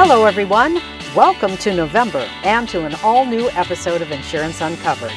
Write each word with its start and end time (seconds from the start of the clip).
Hello, 0.00 0.26
everyone. 0.26 0.80
Welcome 1.12 1.56
to 1.56 1.74
November 1.74 2.20
and 2.44 2.68
to 2.68 2.86
an 2.86 2.94
all 3.02 3.26
new 3.26 3.50
episode 3.50 4.00
of 4.00 4.12
Insurance 4.12 4.60
Uncovered. 4.60 5.10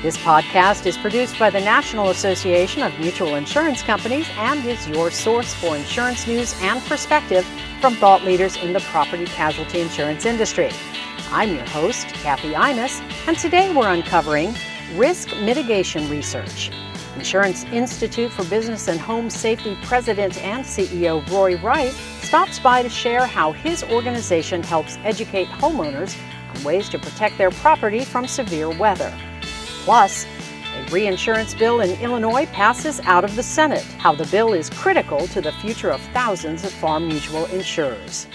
This 0.00 0.16
podcast 0.16 0.86
is 0.86 0.96
produced 0.96 1.38
by 1.38 1.50
the 1.50 1.60
National 1.60 2.08
Association 2.08 2.82
of 2.82 2.98
Mutual 2.98 3.34
Insurance 3.34 3.82
Companies 3.82 4.26
and 4.38 4.64
is 4.64 4.88
your 4.88 5.10
source 5.10 5.52
for 5.52 5.76
insurance 5.76 6.26
news 6.26 6.58
and 6.62 6.80
perspective 6.84 7.44
from 7.82 7.94
thought 7.96 8.24
leaders 8.24 8.56
in 8.56 8.72
the 8.72 8.80
property 8.80 9.26
casualty 9.26 9.82
insurance 9.82 10.24
industry. 10.24 10.70
I'm 11.30 11.54
your 11.54 11.66
host, 11.66 12.06
Kathy 12.06 12.52
Imus, 12.54 13.02
and 13.28 13.36
today 13.36 13.70
we're 13.74 13.92
uncovering 13.92 14.54
risk 14.94 15.28
mitigation 15.42 16.08
research. 16.08 16.70
Insurance 17.16 17.64
Institute 17.64 18.32
for 18.32 18.44
Business 18.46 18.88
and 18.88 18.98
Home 18.98 19.28
Safety 19.28 19.76
President 19.82 20.38
and 20.38 20.64
CEO 20.64 21.20
Roy 21.30 21.60
Wright 21.60 21.94
stops 22.32 22.58
by 22.58 22.82
to 22.82 22.88
share 22.88 23.26
how 23.26 23.52
his 23.52 23.84
organization 23.92 24.62
helps 24.62 24.96
educate 25.04 25.46
homeowners 25.48 26.16
on 26.48 26.64
ways 26.64 26.88
to 26.88 26.98
protect 26.98 27.36
their 27.36 27.50
property 27.50 28.06
from 28.06 28.26
severe 28.26 28.70
weather. 28.70 29.14
Plus, 29.84 30.24
a 30.24 30.90
reinsurance 30.90 31.52
bill 31.52 31.82
in 31.82 31.90
Illinois 32.00 32.46
passes 32.46 33.00
out 33.00 33.22
of 33.22 33.36
the 33.36 33.42
Senate, 33.42 33.84
how 33.98 34.14
the 34.14 34.24
bill 34.28 34.54
is 34.54 34.70
critical 34.70 35.26
to 35.26 35.42
the 35.42 35.52
future 35.52 35.90
of 35.90 36.00
thousands 36.14 36.64
of 36.64 36.72
farm 36.72 37.06
mutual 37.06 37.44
insurers. 37.52 38.26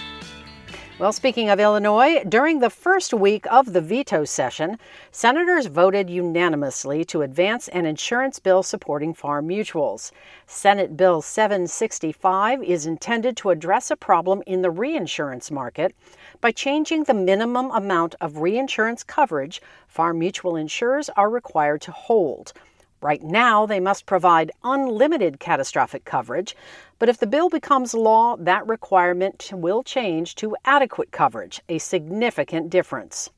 Well, 0.98 1.12
speaking 1.12 1.48
of 1.48 1.60
Illinois, 1.60 2.24
during 2.28 2.58
the 2.58 2.70
first 2.70 3.14
week 3.14 3.46
of 3.52 3.72
the 3.72 3.80
veto 3.80 4.24
session, 4.24 4.80
senators 5.12 5.66
voted 5.66 6.10
unanimously 6.10 7.04
to 7.04 7.22
advance 7.22 7.68
an 7.68 7.86
insurance 7.86 8.40
bill 8.40 8.64
supporting 8.64 9.14
farm 9.14 9.46
mutuals. 9.46 10.10
Senate 10.48 10.96
Bill 10.96 11.22
765 11.22 12.64
is 12.64 12.84
intended 12.84 13.36
to 13.36 13.50
address 13.50 13.92
a 13.92 13.96
problem 13.96 14.42
in 14.44 14.62
the 14.62 14.72
reinsurance 14.72 15.52
market 15.52 15.94
by 16.40 16.50
changing 16.50 17.04
the 17.04 17.14
minimum 17.14 17.70
amount 17.70 18.16
of 18.20 18.38
reinsurance 18.38 19.04
coverage 19.04 19.62
farm 19.86 20.18
mutual 20.18 20.56
insurers 20.56 21.08
are 21.10 21.30
required 21.30 21.80
to 21.82 21.92
hold. 21.92 22.52
Right 23.00 23.22
now, 23.22 23.64
they 23.64 23.78
must 23.78 24.06
provide 24.06 24.50
unlimited 24.64 25.38
catastrophic 25.38 26.04
coverage, 26.04 26.56
but 26.98 27.08
if 27.08 27.18
the 27.18 27.28
bill 27.28 27.48
becomes 27.48 27.94
law, 27.94 28.36
that 28.38 28.66
requirement 28.66 29.50
will 29.52 29.84
change 29.84 30.34
to 30.36 30.56
adequate 30.64 31.12
coverage, 31.12 31.60
a 31.68 31.78
significant 31.78 32.70
difference. 32.70 33.30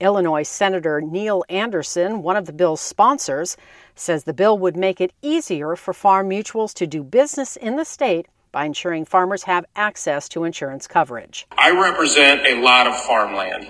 Illinois 0.00 0.42
Senator 0.42 1.00
Neil 1.00 1.44
Anderson, 1.48 2.24
one 2.24 2.34
of 2.34 2.46
the 2.46 2.52
bill's 2.52 2.80
sponsors, 2.80 3.56
says 3.94 4.24
the 4.24 4.32
bill 4.32 4.58
would 4.58 4.76
make 4.76 5.00
it 5.00 5.12
easier 5.22 5.76
for 5.76 5.94
farm 5.94 6.28
mutuals 6.28 6.74
to 6.74 6.86
do 6.88 7.04
business 7.04 7.54
in 7.54 7.76
the 7.76 7.84
state 7.84 8.26
by 8.50 8.64
ensuring 8.64 9.04
farmers 9.04 9.44
have 9.44 9.64
access 9.76 10.28
to 10.30 10.42
insurance 10.42 10.88
coverage. 10.88 11.46
I 11.56 11.70
represent 11.70 12.44
a 12.46 12.60
lot 12.60 12.88
of 12.88 12.96
farmland, 12.96 13.68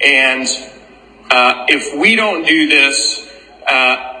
and 0.00 0.46
uh, 1.28 1.66
if 1.68 1.98
we 1.98 2.14
don't 2.14 2.46
do 2.46 2.68
this, 2.68 3.28
uh, 3.66 4.13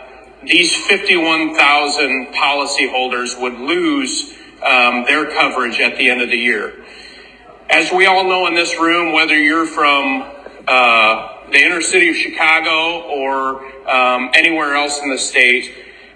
these 0.46 0.74
51,000 0.86 2.28
policyholders 2.34 3.40
would 3.40 3.54
lose 3.54 4.34
um, 4.62 5.04
their 5.04 5.30
coverage 5.30 5.80
at 5.80 5.96
the 5.96 6.10
end 6.10 6.20
of 6.20 6.28
the 6.28 6.36
year. 6.36 6.84
As 7.70 7.90
we 7.92 8.06
all 8.06 8.24
know 8.24 8.46
in 8.46 8.54
this 8.54 8.78
room, 8.78 9.12
whether 9.12 9.36
you're 9.36 9.66
from 9.66 10.30
uh, 10.68 11.50
the 11.50 11.58
inner 11.58 11.80
city 11.80 12.10
of 12.10 12.16
Chicago 12.16 13.02
or 13.02 13.64
um, 13.88 14.30
anywhere 14.34 14.74
else 14.74 15.00
in 15.02 15.10
the 15.10 15.18
state, 15.18 15.74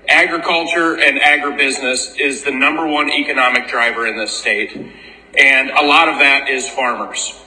agriculture 0.09 0.99
and 0.99 1.19
agribusiness 1.21 2.19
is 2.19 2.43
the 2.43 2.51
number 2.51 2.87
one 2.87 3.11
economic 3.11 3.69
driver 3.69 4.07
in 4.07 4.17
this 4.17 4.33
state. 4.33 4.77
And 5.39 5.71
a 5.71 5.83
lot 5.83 6.09
of 6.09 6.19
that 6.19 6.49
is 6.49 6.69
farmers. 6.69 7.39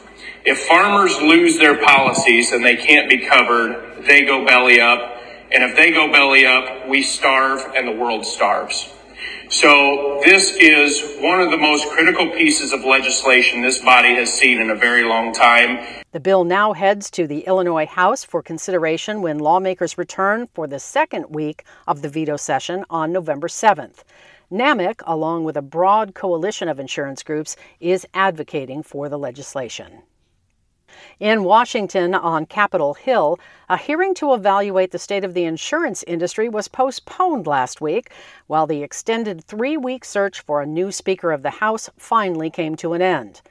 If 0.46 0.60
farmers 0.66 1.16
lose 1.22 1.58
their 1.58 1.84
policies 1.84 2.52
and 2.52 2.66
they 2.66 2.76
can't 2.76 3.10
be 3.10 3.20
covered, 3.28 4.04
they 4.08 4.26
go 4.26 4.46
belly 4.46 4.80
up 4.80 5.21
and 5.54 5.64
if 5.64 5.76
they 5.76 5.92
go 5.92 6.12
belly 6.12 6.46
up, 6.46 6.88
we 6.88 7.02
starve 7.02 7.74
and 7.76 7.88
the 7.88 7.92
world 7.92 8.26
starves. 8.26 8.94
So 9.50 10.22
this 10.24 10.56
is 10.56 11.20
one 11.22 11.42
of 11.42 11.52
the 11.52 11.58
most 11.58 11.88
critical 11.90 12.30
pieces 12.30 12.72
of 12.72 12.86
legislation 12.86 13.62
this 13.62 13.80
body 13.80 14.16
has 14.16 14.32
seen 14.32 14.62
in 14.62 14.70
a 14.70 14.76
very 14.76 15.04
long 15.04 15.34
time. 15.34 15.86
The 16.14 16.22
bill 16.22 16.46
now 16.46 16.72
heads 16.72 17.12
to 17.12 17.28
the 17.28 17.42
Illinois 17.42 17.86
House 17.86 18.24
for 18.24 18.42
consideration 18.42 19.22
when 19.22 19.40
lawmakers 19.40 19.98
return 19.98 20.48
for 20.54 20.68
the 20.68 20.80
second 20.80 21.26
week 21.30 21.66
of 21.86 22.02
the 22.02 22.08
veto 22.08 22.38
session 22.38 22.86
on 22.90 23.12
November 23.12 23.50
7th. 23.50 24.04
NAMIC, 24.52 25.02
along 25.06 25.44
with 25.44 25.58
a 25.58 25.62
broad 25.62 26.14
coalition 26.16 26.70
of 26.70 26.80
insurance 26.80 27.22
groups, 27.22 27.56
is 27.80 28.06
advocating 28.14 28.84
for 28.84 29.10
the 29.10 29.20
legislation. 29.20 30.02
In 31.20 31.44
Washington 31.44 32.16
on 32.16 32.46
Capitol 32.46 32.94
Hill, 32.94 33.40
a 33.70 33.78
hearing 33.78 34.14
to 34.16 34.34
evaluate 34.34 34.92
the 34.92 35.00
state 35.00 35.24
of 35.24 35.34
the 35.34 35.46
insurance 35.46 36.04
industry 36.08 36.50
was 36.50 36.68
postponed 36.68 37.48
last 37.48 37.82
week, 37.82 38.12
while 38.48 38.68
the 38.68 38.84
extended 38.84 39.44
three 39.44 39.78
week 39.78 40.04
search 40.04 40.42
for 40.42 40.62
a 40.62 40.66
new 40.66 40.92
Speaker 40.92 41.32
of 41.32 41.44
the 41.44 41.50
House 41.50 41.90
finally 41.98 42.50
came 42.50 42.76
to 42.76 42.94
an 42.94 43.02
end. 43.02 43.42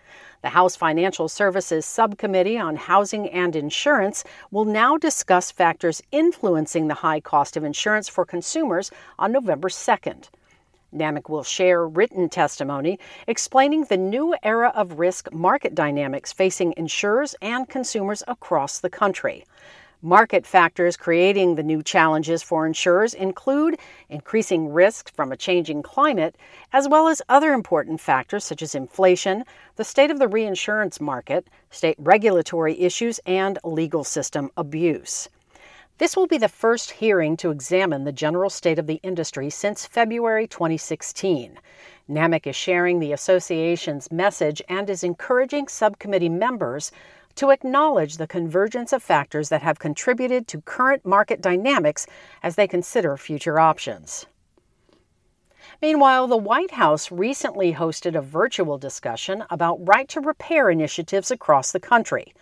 The 0.42 0.48
House 0.48 0.74
Financial 0.74 1.28
Services 1.28 1.84
Subcommittee 1.84 2.58
on 2.58 2.76
Housing 2.76 3.28
and 3.28 3.54
Insurance 3.54 4.24
will 4.50 4.64
now 4.64 4.96
discuss 4.96 5.50
factors 5.50 6.02
influencing 6.12 6.88
the 6.88 6.94
high 6.94 7.20
cost 7.20 7.58
of 7.58 7.64
insurance 7.64 8.08
for 8.08 8.24
consumers 8.24 8.90
on 9.18 9.32
November 9.32 9.68
2nd. 9.68 10.30
NAMIC 10.94 11.28
will 11.28 11.42
share 11.42 11.86
written 11.86 12.28
testimony 12.28 12.98
explaining 13.26 13.84
the 13.84 13.96
new 13.96 14.34
era 14.42 14.72
of 14.74 14.98
risk 14.98 15.32
market 15.32 15.74
dynamics 15.74 16.32
facing 16.32 16.74
insurers 16.76 17.34
and 17.40 17.68
consumers 17.68 18.22
across 18.26 18.80
the 18.80 18.90
country. 18.90 19.44
Market 20.02 20.46
factors 20.46 20.96
creating 20.96 21.56
the 21.56 21.62
new 21.62 21.82
challenges 21.82 22.42
for 22.42 22.66
insurers 22.66 23.12
include 23.12 23.78
increasing 24.08 24.72
risk 24.72 25.14
from 25.14 25.30
a 25.30 25.36
changing 25.36 25.82
climate, 25.82 26.36
as 26.72 26.88
well 26.88 27.06
as 27.06 27.20
other 27.28 27.52
important 27.52 28.00
factors 28.00 28.42
such 28.42 28.62
as 28.62 28.74
inflation, 28.74 29.44
the 29.76 29.84
state 29.84 30.10
of 30.10 30.18
the 30.18 30.26
reinsurance 30.26 31.02
market, 31.02 31.48
state 31.70 31.96
regulatory 31.98 32.80
issues, 32.80 33.20
and 33.26 33.58
legal 33.62 34.02
system 34.02 34.50
abuse. 34.56 35.28
This 36.00 36.16
will 36.16 36.26
be 36.26 36.38
the 36.38 36.48
first 36.48 36.92
hearing 36.92 37.36
to 37.36 37.50
examine 37.50 38.04
the 38.04 38.10
general 38.10 38.48
state 38.48 38.78
of 38.78 38.86
the 38.86 39.00
industry 39.02 39.50
since 39.50 39.84
February 39.84 40.46
2016. 40.46 41.58
NAMIC 42.08 42.46
is 42.46 42.56
sharing 42.56 43.00
the 43.00 43.12
association's 43.12 44.10
message 44.10 44.62
and 44.66 44.88
is 44.88 45.04
encouraging 45.04 45.68
subcommittee 45.68 46.30
members 46.30 46.90
to 47.34 47.50
acknowledge 47.50 48.16
the 48.16 48.26
convergence 48.26 48.94
of 48.94 49.02
factors 49.02 49.50
that 49.50 49.60
have 49.60 49.78
contributed 49.78 50.48
to 50.48 50.62
current 50.62 51.04
market 51.04 51.42
dynamics 51.42 52.06
as 52.42 52.54
they 52.54 52.66
consider 52.66 53.18
future 53.18 53.60
options. 53.60 54.24
Meanwhile, 55.82 56.28
the 56.28 56.36
White 56.38 56.70
House 56.70 57.12
recently 57.12 57.74
hosted 57.74 58.16
a 58.16 58.22
virtual 58.22 58.78
discussion 58.78 59.44
about 59.50 59.86
right 59.86 60.08
to 60.08 60.22
repair 60.22 60.70
initiatives 60.70 61.30
across 61.30 61.72
the 61.72 61.78
country. 61.78 62.32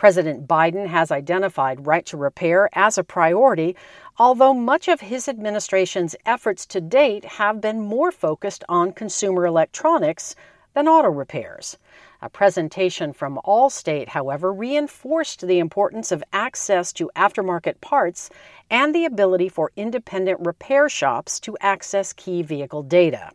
President 0.00 0.48
Biden 0.48 0.86
has 0.86 1.10
identified 1.10 1.86
right 1.86 2.06
to 2.06 2.16
repair 2.16 2.70
as 2.72 2.96
a 2.96 3.04
priority, 3.04 3.76
although 4.18 4.54
much 4.54 4.88
of 4.88 5.02
his 5.02 5.28
administration's 5.28 6.16
efforts 6.24 6.64
to 6.64 6.80
date 6.80 7.22
have 7.26 7.60
been 7.60 7.82
more 7.82 8.10
focused 8.10 8.64
on 8.66 8.94
consumer 8.94 9.44
electronics 9.44 10.34
than 10.72 10.88
auto 10.88 11.10
repairs. 11.10 11.76
A 12.22 12.30
presentation 12.30 13.12
from 13.12 13.38
Allstate, 13.44 14.08
however, 14.08 14.54
reinforced 14.54 15.46
the 15.46 15.58
importance 15.58 16.10
of 16.10 16.24
access 16.32 16.94
to 16.94 17.10
aftermarket 17.14 17.78
parts 17.82 18.30
and 18.70 18.94
the 18.94 19.04
ability 19.04 19.50
for 19.50 19.70
independent 19.76 20.40
repair 20.40 20.88
shops 20.88 21.38
to 21.40 21.58
access 21.60 22.14
key 22.14 22.40
vehicle 22.40 22.82
data. 22.82 23.32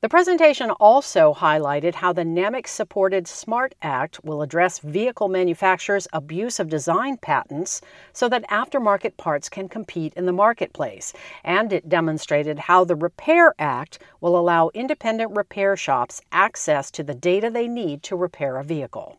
The 0.00 0.08
presentation 0.08 0.70
also 0.70 1.32
highlighted 1.32 1.94
how 1.94 2.12
the 2.12 2.22
NAMIC 2.22 2.68
supported 2.68 3.26
SMART 3.26 3.74
Act 3.80 4.22
will 4.22 4.42
address 4.42 4.78
vehicle 4.78 5.28
manufacturers' 5.28 6.06
abuse 6.12 6.60
of 6.60 6.68
design 6.68 7.16
patents 7.16 7.80
so 8.12 8.28
that 8.28 8.48
aftermarket 8.48 9.16
parts 9.16 9.48
can 9.48 9.68
compete 9.68 10.12
in 10.14 10.26
the 10.26 10.32
marketplace. 10.32 11.14
And 11.42 11.72
it 11.72 11.88
demonstrated 11.88 12.58
how 12.58 12.84
the 12.84 12.96
Repair 12.96 13.54
Act 13.58 13.98
will 14.20 14.38
allow 14.38 14.70
independent 14.74 15.34
repair 15.34 15.74
shops 15.74 16.20
access 16.30 16.90
to 16.92 17.02
the 17.02 17.14
data 17.14 17.50
they 17.50 17.66
need 17.66 18.02
to 18.04 18.16
repair 18.16 18.58
a 18.58 18.64
vehicle. 18.64 19.18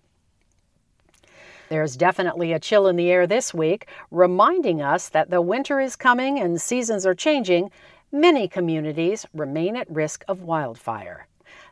There's 1.70 1.98
definitely 1.98 2.54
a 2.54 2.60
chill 2.60 2.88
in 2.88 2.96
the 2.96 3.12
air 3.12 3.28
this 3.28 3.54
week, 3.54 3.88
reminding 4.12 4.82
us 4.82 5.10
that 5.10 5.30
the 5.30 5.42
winter 5.42 5.80
is 5.80 5.96
coming 5.96 6.40
and 6.40 6.62
seasons 6.62 7.06
are 7.06 7.14
changing, 7.14 7.70
many 8.12 8.48
communities 8.48 9.26
remain 9.34 9.76
at 9.76 9.90
risk 9.90 10.24
of 10.28 10.42
wildfire. 10.42 11.28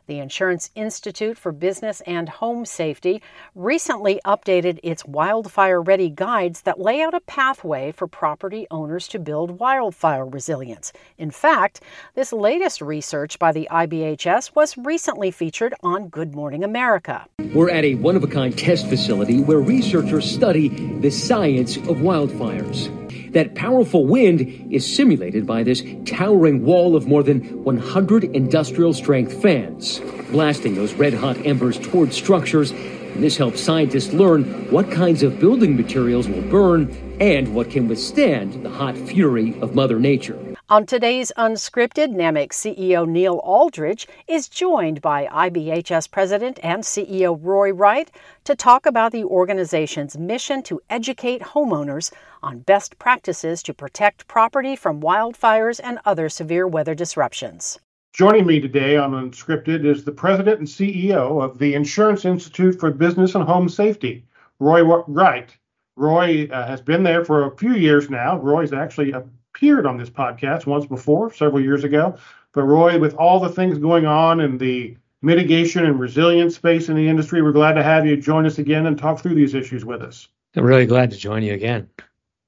The 0.06 0.20
Insurance 0.20 0.70
Institute 0.74 1.36
for 1.36 1.52
Business 1.52 2.00
and 2.06 2.30
Home 2.30 2.64
Safety 2.64 3.20
recently 3.54 4.20
updated 4.24 4.80
its 4.82 5.04
wildfire 5.04 5.82
ready 5.82 6.08
guides 6.08 6.62
that 6.62 6.80
lay 6.80 7.02
out 7.02 7.12
a 7.12 7.20
pathway 7.20 7.92
for 7.92 8.06
property 8.06 8.66
owners 8.70 9.06
to 9.08 9.18
build 9.18 9.58
wildfire 9.58 10.24
resilience. 10.24 10.94
In 11.18 11.30
fact, 11.30 11.82
this 12.14 12.32
latest 12.32 12.80
research 12.80 13.38
by 13.38 13.52
the 13.52 13.68
IBHS 13.70 14.54
was 14.54 14.78
recently 14.78 15.30
featured 15.30 15.74
on 15.82 16.08
Good 16.08 16.34
Morning 16.34 16.64
America. 16.64 17.26
We're 17.52 17.70
at 17.70 17.84
a 17.84 17.96
one 17.96 18.16
of 18.16 18.24
a 18.24 18.28
kind 18.28 18.56
test 18.56 18.88
facility 18.88 19.40
where 19.40 19.60
researchers 19.60 20.24
study 20.24 20.68
the 21.00 21.10
science 21.10 21.76
of 21.76 21.98
wildfires. 21.98 22.88
That 23.30 23.54
powerful 23.54 24.06
wind 24.06 24.72
is 24.72 24.96
simulated 24.96 25.46
by 25.46 25.62
this 25.62 25.82
towering 26.04 26.64
wall 26.64 26.96
of 26.96 27.06
more 27.06 27.22
than 27.22 27.62
100 27.64 28.24
industrial 28.24 28.92
strength 28.94 29.42
fans, 29.42 30.00
blasting 30.30 30.74
those 30.74 30.94
red 30.94 31.14
hot 31.14 31.36
embers 31.44 31.78
toward 31.78 32.12
structures. 32.12 32.70
And 32.70 33.22
this 33.22 33.36
helps 33.36 33.60
scientists 33.60 34.12
learn 34.12 34.44
what 34.70 34.90
kinds 34.90 35.22
of 35.22 35.38
building 35.40 35.76
materials 35.76 36.28
will 36.28 36.42
burn 36.42 37.16
and 37.20 37.54
what 37.54 37.70
can 37.70 37.88
withstand 37.88 38.64
the 38.64 38.70
hot 38.70 38.96
fury 38.96 39.58
of 39.60 39.74
Mother 39.74 39.98
Nature. 39.98 40.47
On 40.70 40.84
today's 40.84 41.32
Unscripted, 41.38 42.14
NAMIC 42.14 42.50
CEO 42.50 43.08
Neil 43.08 43.40
Alldredge 43.42 44.06
is 44.26 44.50
joined 44.50 45.00
by 45.00 45.24
IBHS 45.24 46.10
President 46.10 46.60
and 46.62 46.82
CEO 46.82 47.38
Roy 47.40 47.72
Wright 47.72 48.10
to 48.44 48.54
talk 48.54 48.84
about 48.84 49.10
the 49.12 49.24
organization's 49.24 50.18
mission 50.18 50.62
to 50.64 50.78
educate 50.90 51.40
homeowners 51.40 52.12
on 52.42 52.58
best 52.58 52.98
practices 52.98 53.62
to 53.62 53.72
protect 53.72 54.28
property 54.28 54.76
from 54.76 55.00
wildfires 55.00 55.80
and 55.82 56.00
other 56.04 56.28
severe 56.28 56.66
weather 56.66 56.94
disruptions. 56.94 57.78
Joining 58.12 58.44
me 58.44 58.60
today 58.60 58.98
on 58.98 59.12
Unscripted 59.12 59.86
is 59.86 60.04
the 60.04 60.12
President 60.12 60.58
and 60.58 60.68
CEO 60.68 61.42
of 61.42 61.58
the 61.58 61.72
Insurance 61.72 62.26
Institute 62.26 62.78
for 62.78 62.90
Business 62.90 63.34
and 63.34 63.44
Home 63.44 63.70
Safety, 63.70 64.26
Roy 64.58 64.82
Wright. 64.82 65.56
Roy 65.96 66.46
uh, 66.52 66.66
has 66.66 66.82
been 66.82 67.04
there 67.04 67.24
for 67.24 67.46
a 67.46 67.56
few 67.56 67.72
years 67.72 68.10
now. 68.10 68.38
Roy's 68.38 68.74
actually 68.74 69.12
a 69.12 69.24
appeared 69.58 69.86
on 69.86 69.98
this 69.98 70.08
podcast 70.08 70.66
once 70.66 70.86
before, 70.86 71.32
several 71.32 71.60
years 71.60 71.82
ago. 71.82 72.16
But 72.52 72.62
Roy, 72.62 72.96
with 72.96 73.14
all 73.14 73.40
the 73.40 73.48
things 73.48 73.76
going 73.78 74.06
on 74.06 74.38
in 74.38 74.56
the 74.56 74.96
mitigation 75.20 75.84
and 75.84 75.98
resilience 75.98 76.54
space 76.54 76.88
in 76.88 76.94
the 76.94 77.08
industry, 77.08 77.42
we're 77.42 77.50
glad 77.50 77.72
to 77.72 77.82
have 77.82 78.06
you 78.06 78.16
join 78.16 78.46
us 78.46 78.58
again 78.58 78.86
and 78.86 78.96
talk 78.96 79.18
through 79.18 79.34
these 79.34 79.54
issues 79.54 79.84
with 79.84 80.00
us. 80.00 80.28
I'm 80.54 80.64
really 80.64 80.86
glad 80.86 81.10
to 81.10 81.16
join 81.16 81.42
you 81.42 81.54
again. 81.54 81.88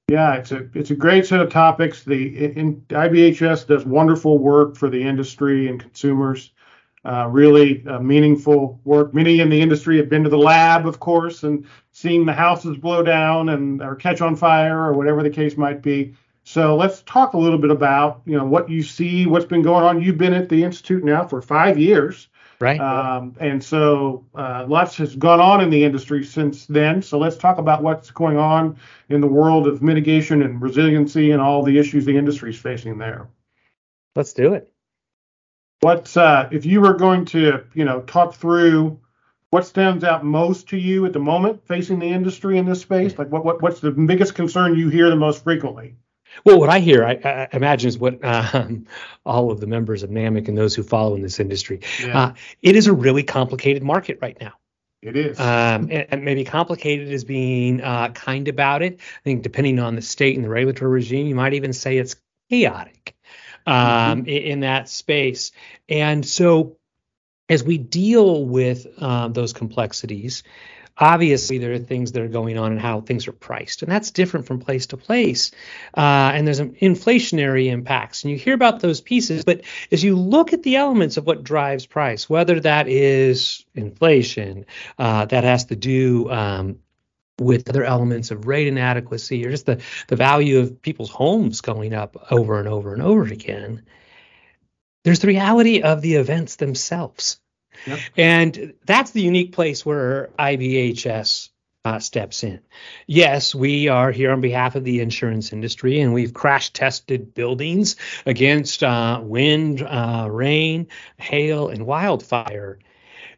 Yeah, 0.07 0.35
it's 0.35 0.53
a 0.53 0.69
it's 0.73 0.91
a 0.91 0.95
great 0.95 1.25
set 1.25 1.41
of 1.41 1.49
topics. 1.49 2.03
The 2.03 2.55
in, 2.57 2.81
IBHS 2.89 3.67
does 3.67 3.85
wonderful 3.85 4.37
work 4.37 4.77
for 4.77 4.89
the 4.89 5.01
industry 5.01 5.67
and 5.67 5.81
consumers. 5.81 6.51
Uh, 7.03 7.27
really 7.29 7.85
uh, 7.87 7.99
meaningful 7.99 8.79
work. 8.85 9.13
Many 9.13 9.39
in 9.39 9.49
the 9.49 9.59
industry 9.59 9.97
have 9.97 10.07
been 10.07 10.23
to 10.23 10.29
the 10.29 10.37
lab, 10.37 10.85
of 10.87 10.99
course, 10.99 11.43
and 11.43 11.65
seen 11.91 12.25
the 12.25 12.33
houses 12.33 12.77
blow 12.77 13.03
down 13.03 13.49
and 13.49 13.81
or 13.81 13.95
catch 13.95 14.21
on 14.21 14.35
fire 14.35 14.85
or 14.85 14.93
whatever 14.93 15.23
the 15.23 15.29
case 15.29 15.57
might 15.57 15.81
be. 15.81 16.13
So 16.43 16.75
let's 16.75 17.03
talk 17.03 17.33
a 17.33 17.37
little 17.37 17.59
bit 17.59 17.71
about 17.71 18.21
you 18.25 18.37
know 18.37 18.45
what 18.45 18.69
you 18.69 18.81
see, 18.83 19.25
what's 19.25 19.45
been 19.45 19.61
going 19.61 19.83
on. 19.83 20.01
You've 20.01 20.17
been 20.17 20.33
at 20.33 20.49
the 20.49 20.63
institute 20.63 21.03
now 21.03 21.27
for 21.27 21.41
five 21.41 21.77
years, 21.77 22.27
right? 22.59 22.79
Um, 22.79 23.35
and 23.39 23.63
so 23.63 24.25
uh, 24.33 24.65
lots 24.67 24.97
has 24.97 25.15
gone 25.15 25.39
on 25.39 25.61
in 25.61 25.69
the 25.69 25.83
industry 25.83 26.23
since 26.23 26.65
then. 26.65 27.01
So 27.01 27.19
let's 27.19 27.37
talk 27.37 27.57
about 27.57 27.83
what's 27.83 28.09
going 28.11 28.37
on 28.37 28.77
in 29.09 29.21
the 29.21 29.27
world 29.27 29.67
of 29.67 29.81
mitigation 29.83 30.41
and 30.41 30.61
resiliency 30.61 31.31
and 31.31 31.41
all 31.41 31.63
the 31.63 31.77
issues 31.77 32.05
the 32.05 32.17
industry 32.17 32.49
is 32.49 32.57
facing 32.57 32.97
there. 32.97 33.27
Let's 34.15 34.33
do 34.33 34.53
it. 34.53 34.71
What's 35.81 36.17
uh, 36.17 36.49
if 36.51 36.65
you 36.65 36.81
were 36.81 36.95
going 36.95 37.25
to 37.25 37.63
you 37.73 37.85
know 37.85 38.01
talk 38.01 38.33
through 38.33 38.99
what 39.51 39.65
stands 39.65 40.03
out 40.03 40.25
most 40.25 40.69
to 40.69 40.77
you 40.77 41.05
at 41.05 41.13
the 41.13 41.19
moment 41.19 41.67
facing 41.67 41.99
the 41.99 42.07
industry 42.07 42.57
in 42.57 42.65
this 42.65 42.81
space? 42.81 43.17
Like 43.19 43.31
what, 43.31 43.45
what 43.45 43.61
what's 43.61 43.79
the 43.79 43.91
biggest 43.91 44.33
concern 44.33 44.75
you 44.75 44.89
hear 44.89 45.09
the 45.09 45.15
most 45.15 45.43
frequently? 45.43 45.97
Well, 46.45 46.59
what 46.59 46.69
I 46.69 46.79
hear, 46.79 47.05
I, 47.05 47.19
I 47.23 47.47
imagine, 47.53 47.87
is 47.87 47.97
what 47.97 48.23
um, 48.23 48.85
all 49.25 49.51
of 49.51 49.59
the 49.59 49.67
members 49.67 50.03
of 50.03 50.09
NAMIC 50.09 50.47
and 50.47 50.57
those 50.57 50.75
who 50.75 50.83
follow 50.83 51.15
in 51.15 51.21
this 51.21 51.39
industry. 51.39 51.81
Yeah. 51.99 52.19
Uh, 52.19 52.33
it 52.61 52.75
is 52.75 52.87
a 52.87 52.93
really 52.93 53.23
complicated 53.23 53.83
market 53.83 54.19
right 54.21 54.37
now. 54.39 54.53
It 55.01 55.17
is. 55.17 55.39
Um, 55.39 55.89
and, 55.89 56.05
and, 56.09 56.25
maybe 56.25 56.43
complicated 56.43 57.09
is 57.09 57.23
being 57.23 57.81
uh, 57.81 58.09
kind 58.09 58.47
about 58.47 58.83
it. 58.83 58.99
I 58.99 59.23
think 59.23 59.41
depending 59.41 59.79
on 59.79 59.95
the 59.95 60.01
state 60.01 60.35
and 60.35 60.45
the 60.45 60.49
regulatory 60.49 60.91
regime, 60.91 61.25
you 61.25 61.33
might 61.33 61.55
even 61.55 61.73
say 61.73 61.97
it's 61.97 62.15
chaotic 62.51 63.15
um, 63.65 63.75
mm-hmm. 63.75 64.27
in, 64.27 64.59
that 64.59 64.89
space. 64.89 65.51
And 65.89 66.23
so, 66.25 66.77
as 67.49 67.63
we 67.63 67.79
deal 67.79 68.45
with 68.45 68.85
uh, 68.99 69.29
those 69.29 69.53
complexities, 69.53 70.43
obviously 71.01 71.57
there 71.57 71.73
are 71.73 71.79
things 71.79 72.11
that 72.11 72.21
are 72.21 72.27
going 72.27 72.57
on 72.57 72.71
and 72.71 72.79
how 72.79 73.01
things 73.01 73.27
are 73.27 73.33
priced 73.33 73.81
and 73.81 73.91
that's 73.91 74.11
different 74.11 74.45
from 74.45 74.59
place 74.59 74.85
to 74.85 74.97
place 74.97 75.51
uh, 75.97 76.31
and 76.33 76.45
there's 76.45 76.59
an 76.59 76.75
inflationary 76.75 77.67
impacts 77.67 78.23
and 78.23 78.31
you 78.31 78.37
hear 78.37 78.53
about 78.53 78.79
those 78.79 79.01
pieces 79.01 79.43
but 79.43 79.61
as 79.91 80.03
you 80.03 80.15
look 80.15 80.53
at 80.53 80.63
the 80.63 80.75
elements 80.75 81.17
of 81.17 81.25
what 81.25 81.43
drives 81.43 81.87
price 81.87 82.29
whether 82.29 82.59
that 82.59 82.87
is 82.87 83.65
inflation 83.73 84.65
uh, 84.99 85.25
that 85.25 85.43
has 85.43 85.65
to 85.65 85.75
do 85.75 86.29
um, 86.29 86.77
with 87.39 87.67
other 87.67 87.83
elements 87.83 88.29
of 88.29 88.45
rate 88.45 88.67
inadequacy 88.67 89.45
or 89.45 89.49
just 89.49 89.65
the, 89.65 89.81
the 90.07 90.15
value 90.15 90.59
of 90.59 90.81
people's 90.81 91.09
homes 91.09 91.61
going 91.61 91.93
up 91.93 92.27
over 92.31 92.59
and 92.59 92.67
over 92.67 92.93
and 92.93 93.01
over 93.01 93.23
again 93.23 93.81
there's 95.03 95.19
the 95.19 95.27
reality 95.27 95.81
of 95.81 96.01
the 96.01 96.15
events 96.15 96.57
themselves 96.57 97.39
and 98.17 98.73
that's 98.85 99.11
the 99.11 99.21
unique 99.21 99.53
place 99.53 99.85
where 99.85 100.29
IBHS 100.37 101.49
uh, 101.83 101.99
steps 101.99 102.43
in. 102.43 102.59
Yes, 103.07 103.55
we 103.55 103.87
are 103.87 104.11
here 104.11 104.31
on 104.31 104.41
behalf 104.41 104.75
of 104.75 104.83
the 104.83 104.99
insurance 104.99 105.51
industry, 105.51 105.99
and 105.99 106.13
we've 106.13 106.33
crash 106.33 106.71
tested 106.71 107.33
buildings 107.33 107.95
against 108.25 108.83
uh, 108.83 109.19
wind, 109.23 109.81
uh, 109.81 110.27
rain, 110.29 110.87
hail, 111.17 111.69
and 111.69 111.85
wildfire. 111.85 112.79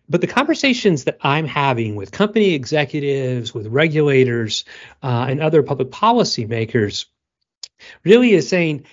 But 0.09 0.19
the 0.19 0.27
conversations 0.27 1.05
that 1.05 1.17
I'm 1.21 1.45
having 1.45 1.95
with 1.95 2.11
company 2.11 2.53
executives, 2.53 3.53
with 3.53 3.67
regulators, 3.67 4.65
uh, 5.01 5.27
and 5.29 5.41
other 5.41 5.63
public 5.63 5.91
policy 5.91 6.45
makers 6.45 7.05
really 8.03 8.33
is 8.33 8.49
saying, 8.49 8.85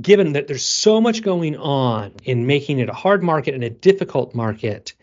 given 0.00 0.32
that 0.32 0.46
there's 0.46 0.66
so 0.66 1.00
much 1.00 1.22
going 1.22 1.56
on 1.56 2.12
in 2.24 2.46
making 2.46 2.78
it 2.78 2.88
a 2.88 2.94
hard 2.94 3.22
market 3.22 3.54
and 3.54 3.64
a 3.64 3.70
difficult 3.70 4.34
market, 4.34 4.94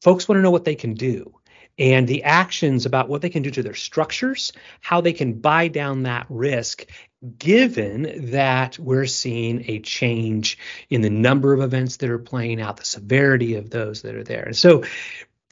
folks 0.00 0.28
want 0.28 0.38
to 0.38 0.42
know 0.42 0.50
what 0.50 0.64
they 0.64 0.74
can 0.74 0.94
do 0.94 1.32
and 1.78 2.08
the 2.08 2.22
actions 2.24 2.86
about 2.86 3.08
what 3.08 3.22
they 3.22 3.28
can 3.28 3.42
do 3.42 3.50
to 3.50 3.62
their 3.62 3.74
structures, 3.74 4.52
how 4.80 5.00
they 5.00 5.12
can 5.12 5.34
buy 5.34 5.68
down 5.68 6.04
that 6.04 6.26
risk, 6.28 6.86
given 7.38 8.30
that 8.30 8.78
we're 8.78 9.06
seeing 9.06 9.64
a 9.68 9.80
change 9.80 10.58
in 10.88 11.02
the 11.02 11.10
number 11.10 11.52
of 11.52 11.60
events 11.60 11.98
that 11.98 12.10
are 12.10 12.18
playing 12.18 12.60
out, 12.60 12.78
the 12.78 12.84
severity 12.84 13.56
of 13.56 13.70
those 13.70 14.02
that 14.02 14.14
are 14.14 14.24
there. 14.24 14.44
And 14.44 14.56
so 14.56 14.84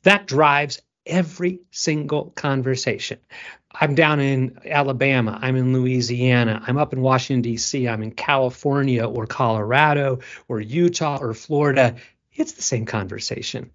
that 0.03 0.27
drives 0.27 0.81
every 1.07 1.61
single 1.71 2.31
conversation. 2.31 3.19
I'm 3.75 3.95
down 3.95 4.21
in 4.21 4.59
Alabama, 4.65 5.39
I'm 5.43 5.57
in 5.57 5.73
Louisiana, 5.73 6.63
I'm 6.67 6.79
up 6.79 6.93
in 6.93 7.01
Washington, 7.01 7.43
D.C., 7.43 7.89
I'm 7.89 8.03
in 8.03 8.13
California 8.13 9.05
or 9.05 9.27
Colorado 9.27 10.21
or 10.49 10.61
Utah 10.61 11.19
or 11.21 11.35
Florida. 11.35 11.97
It's 12.33 12.53
the 12.53 12.63
same 12.63 12.87
conversation. 12.87 13.71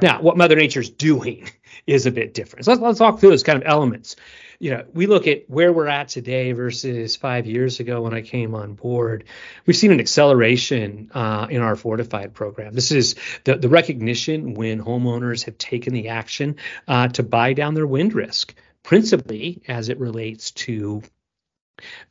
Now, 0.00 0.22
what 0.22 0.36
Mother 0.36 0.56
Nature's 0.56 0.90
doing 0.90 1.48
is 1.86 2.06
a 2.06 2.10
bit 2.10 2.34
different. 2.34 2.64
So 2.64 2.72
let's, 2.72 2.82
let's 2.82 2.98
talk 2.98 3.20
through 3.20 3.30
those 3.30 3.42
kind 3.42 3.60
of 3.60 3.68
elements. 3.68 4.16
You 4.58 4.70
know, 4.70 4.84
we 4.94 5.06
look 5.06 5.26
at 5.26 5.50
where 5.50 5.72
we're 5.72 5.88
at 5.88 6.08
today 6.08 6.52
versus 6.52 7.16
five 7.16 7.46
years 7.46 7.80
ago 7.80 8.02
when 8.02 8.14
I 8.14 8.22
came 8.22 8.54
on 8.54 8.74
board. 8.74 9.24
We've 9.66 9.76
seen 9.76 9.92
an 9.92 10.00
acceleration 10.00 11.10
uh, 11.12 11.48
in 11.50 11.60
our 11.60 11.76
fortified 11.76 12.34
program. 12.34 12.72
This 12.72 12.92
is 12.92 13.16
the, 13.44 13.56
the 13.56 13.68
recognition 13.68 14.54
when 14.54 14.82
homeowners 14.82 15.44
have 15.44 15.58
taken 15.58 15.92
the 15.92 16.08
action 16.08 16.56
uh, 16.88 17.08
to 17.08 17.22
buy 17.22 17.52
down 17.52 17.74
their 17.74 17.86
wind 17.86 18.14
risk 18.14 18.54
principally 18.84 19.62
as 19.66 19.88
it 19.88 19.98
relates 19.98 20.52
to 20.52 21.02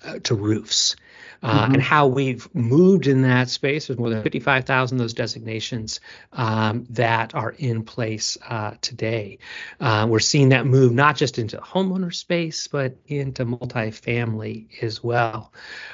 uh, 0.05 0.19
to 0.23 0.35
roofs. 0.35 0.97
Uh, 1.41 1.65
mm-hmm. 1.65 1.73
and 1.73 1.83
how 1.83 2.07
we've 2.07 2.47
moved 2.55 3.05
in 3.05 3.23
that 3.23 3.49
space. 3.49 3.87
There's 3.87 3.99
more 3.99 4.09
than 4.09 4.23
55,000 4.23 4.95
of 4.95 4.99
those 4.99 5.13
designations 5.13 5.99
um, 6.31 6.85
that 6.91 7.35
are 7.35 7.49
in 7.49 7.83
place 7.83 8.37
uh, 8.47 8.75
today. 8.79 9.39
Uh, 9.77 10.07
we're 10.09 10.19
seeing 10.19 10.49
that 10.49 10.65
move 10.65 10.93
not 10.93 11.17
just 11.17 11.39
into 11.39 11.57
homeowner 11.57 12.13
space, 12.13 12.67
but 12.67 12.95
into 13.07 13.45
multifamily 13.45 14.81
as 14.81 15.03
well. 15.03 15.51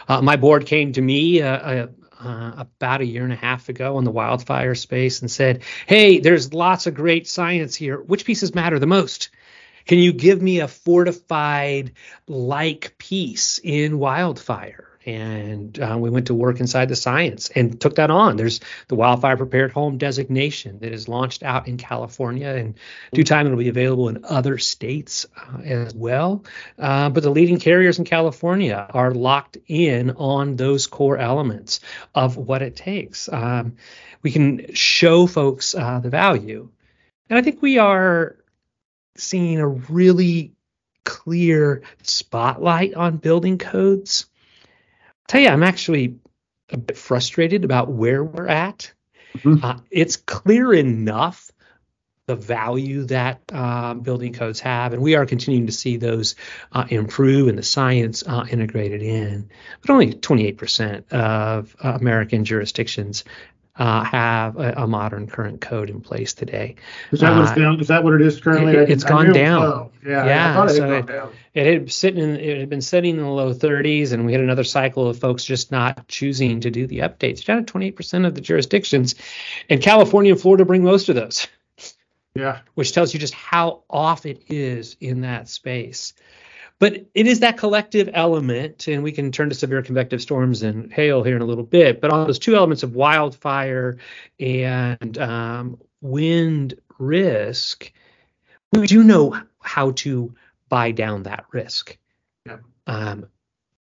Uh, 0.07 0.21
my 0.21 0.35
board 0.35 0.67
came 0.67 0.93
to 0.93 1.01
me 1.01 1.41
uh, 1.41 1.87
uh, 2.19 2.51
about 2.57 3.01
a 3.01 3.05
year 3.05 3.23
and 3.23 3.33
a 3.33 3.37
half 3.37 3.69
ago 3.69 3.97
on 3.97 4.03
the 4.03 4.11
wildfire 4.11 4.75
space 4.75 5.21
and 5.21 5.31
said, 5.31 5.63
Hey, 5.87 6.19
there's 6.19 6.53
lots 6.53 6.85
of 6.85 6.93
great 6.93 7.27
science 7.27 7.75
here. 7.75 7.99
Which 7.99 8.25
pieces 8.25 8.53
matter 8.53 8.77
the 8.77 8.85
most? 8.85 9.29
Can 9.89 9.97
you 9.97 10.13
give 10.13 10.39
me 10.39 10.59
a 10.59 10.67
fortified 10.67 11.93
like 12.27 12.95
piece 12.99 13.59
in 13.63 13.97
wildfire? 13.97 14.85
and 15.03 15.79
uh, 15.79 15.97
we 15.97 16.11
went 16.11 16.27
to 16.27 16.35
work 16.35 16.59
inside 16.59 16.89
the 16.89 16.95
science 16.95 17.49
and 17.49 17.81
took 17.81 17.95
that 17.95 18.11
on. 18.11 18.35
There's 18.35 18.59
the 18.87 18.93
wildfire 18.93 19.35
prepared 19.35 19.71
home 19.71 19.97
designation 19.97 20.77
that 20.79 20.93
is 20.93 21.07
launched 21.07 21.41
out 21.41 21.67
in 21.67 21.77
California, 21.77 22.49
and 22.49 22.75
due 23.13 23.23
time 23.23 23.47
it'll 23.47 23.57
be 23.57 23.69
available 23.69 24.09
in 24.09 24.25
other 24.25 24.59
states 24.59 25.25
uh, 25.35 25.61
as 25.61 25.95
well. 25.95 26.43
Uh, 26.77 27.09
but 27.09 27.23
the 27.23 27.31
leading 27.31 27.57
carriers 27.57 27.97
in 27.97 28.05
California 28.05 28.85
are 28.93 29.11
locked 29.11 29.57
in 29.65 30.11
on 30.11 30.55
those 30.55 30.85
core 30.85 31.17
elements 31.17 31.79
of 32.13 32.37
what 32.37 32.61
it 32.61 32.75
takes. 32.75 33.27
Um, 33.31 33.77
we 34.21 34.31
can 34.31 34.75
show 34.75 35.25
folks 35.25 35.73
uh, 35.73 35.99
the 35.99 36.11
value, 36.11 36.69
and 37.27 37.39
I 37.39 37.41
think 37.41 37.63
we 37.63 37.79
are 37.79 38.35
seeing 39.19 39.59
a 39.59 39.67
really 39.67 40.53
clear 41.03 41.83
spotlight 42.03 42.93
on 42.93 43.17
building 43.17 43.57
codes. 43.57 44.25
I'll 44.63 45.09
tell 45.27 45.41
you, 45.41 45.49
I'm 45.49 45.63
actually 45.63 46.19
a 46.71 46.77
bit 46.77 46.97
frustrated 46.97 47.65
about 47.65 47.89
where 47.89 48.23
we're 48.23 48.47
at. 48.47 48.91
Mm-hmm. 49.35 49.63
Uh, 49.63 49.79
it's 49.91 50.17
clear 50.17 50.73
enough 50.73 51.51
the 52.25 52.35
value 52.35 53.05
that 53.05 53.41
uh, 53.51 53.95
building 53.95 54.33
codes 54.33 54.59
have, 54.59 54.93
and 54.93 55.01
we 55.01 55.15
are 55.15 55.25
continuing 55.25 55.65
to 55.65 55.71
see 55.71 55.97
those 55.97 56.35
uh, 56.71 56.85
improve 56.89 57.47
and 57.47 57.57
the 57.57 57.63
science 57.63 58.23
uh, 58.25 58.45
integrated 58.47 59.01
in. 59.01 59.49
But 59.81 59.89
only 59.89 60.13
28% 60.13 61.11
of 61.11 61.75
American 61.79 62.45
jurisdictions 62.45 63.23
uh, 63.79 64.03
have 64.03 64.57
a, 64.57 64.73
a, 64.73 64.87
modern 64.87 65.25
current 65.25 65.61
code 65.61 65.89
in 65.89 66.01
place 66.01 66.33
today. 66.33 66.75
Is 67.13 67.21
that 67.21 67.31
uh, 67.31 67.55
down? 67.55 67.79
Is 67.79 67.87
that 67.87 68.03
what 68.03 68.13
it 68.13 68.21
is 68.21 68.41
currently? 68.41 68.75
It, 68.75 68.89
has 68.89 69.05
gone 69.05 69.31
down. 69.31 69.89
Yeah, 70.05 70.25
yeah. 70.25 70.65
it, 70.65 70.69
so 70.75 70.93
it, 70.93 71.31
it, 71.53 71.65
had 71.65 71.91
sitting 71.91 72.21
in, 72.21 72.35
it 72.35 72.59
had 72.59 72.69
been 72.69 72.81
sitting 72.81 73.15
in 73.15 73.23
the 73.23 73.29
low 73.29 73.53
30s, 73.53 74.11
and 74.11 74.25
we 74.25 74.33
had 74.33 74.41
another 74.41 74.65
cycle 74.65 75.07
of 75.07 75.17
folks 75.17 75.45
just 75.45 75.71
not 75.71 76.09
choosing 76.09 76.59
to 76.59 76.69
do 76.69 76.87
the 76.87 76.99
updates. 76.99 77.45
Down 77.45 77.63
to 77.63 77.73
28% 77.73 78.27
of 78.27 78.35
the 78.35 78.41
jurisdictions, 78.41 79.15
and 79.69 79.81
California 79.81 80.33
and 80.33 80.41
Florida 80.41 80.65
bring 80.65 80.83
most 80.83 81.07
of 81.07 81.15
those. 81.15 81.47
Yeah. 82.35 82.59
Which 82.75 82.91
tells 82.91 83.13
you 83.13 83.19
just 83.19 83.33
how 83.33 83.83
off 83.89 84.25
it 84.25 84.43
is 84.49 84.97
in 84.99 85.21
that 85.21 85.47
space. 85.47 86.13
But 86.79 87.07
it 87.13 87.27
is 87.27 87.41
that 87.41 87.57
collective 87.57 88.09
element, 88.13 88.87
and 88.87 89.03
we 89.03 89.11
can 89.11 89.31
turn 89.33 89.49
to 89.49 89.55
severe 89.55 89.81
convective 89.81 90.21
storms 90.21 90.63
and 90.63 90.91
hail 90.91 91.23
here 91.23 91.35
in 91.35 91.41
a 91.41 91.45
little 91.45 91.65
bit. 91.65 91.99
But 91.99 92.11
on 92.11 92.25
those 92.25 92.39
two 92.39 92.55
elements 92.55 92.83
of 92.83 92.95
wildfire 92.95 93.97
and 94.39 95.17
um, 95.17 95.77
wind 96.01 96.79
risk, 96.97 97.91
we 98.71 98.87
do 98.87 99.03
know 99.03 99.41
how 99.59 99.91
to 99.91 100.33
buy 100.69 100.91
down 100.91 101.23
that 101.23 101.45
risk. 101.51 101.97
Yeah. 102.45 102.59
Um, 102.87 103.25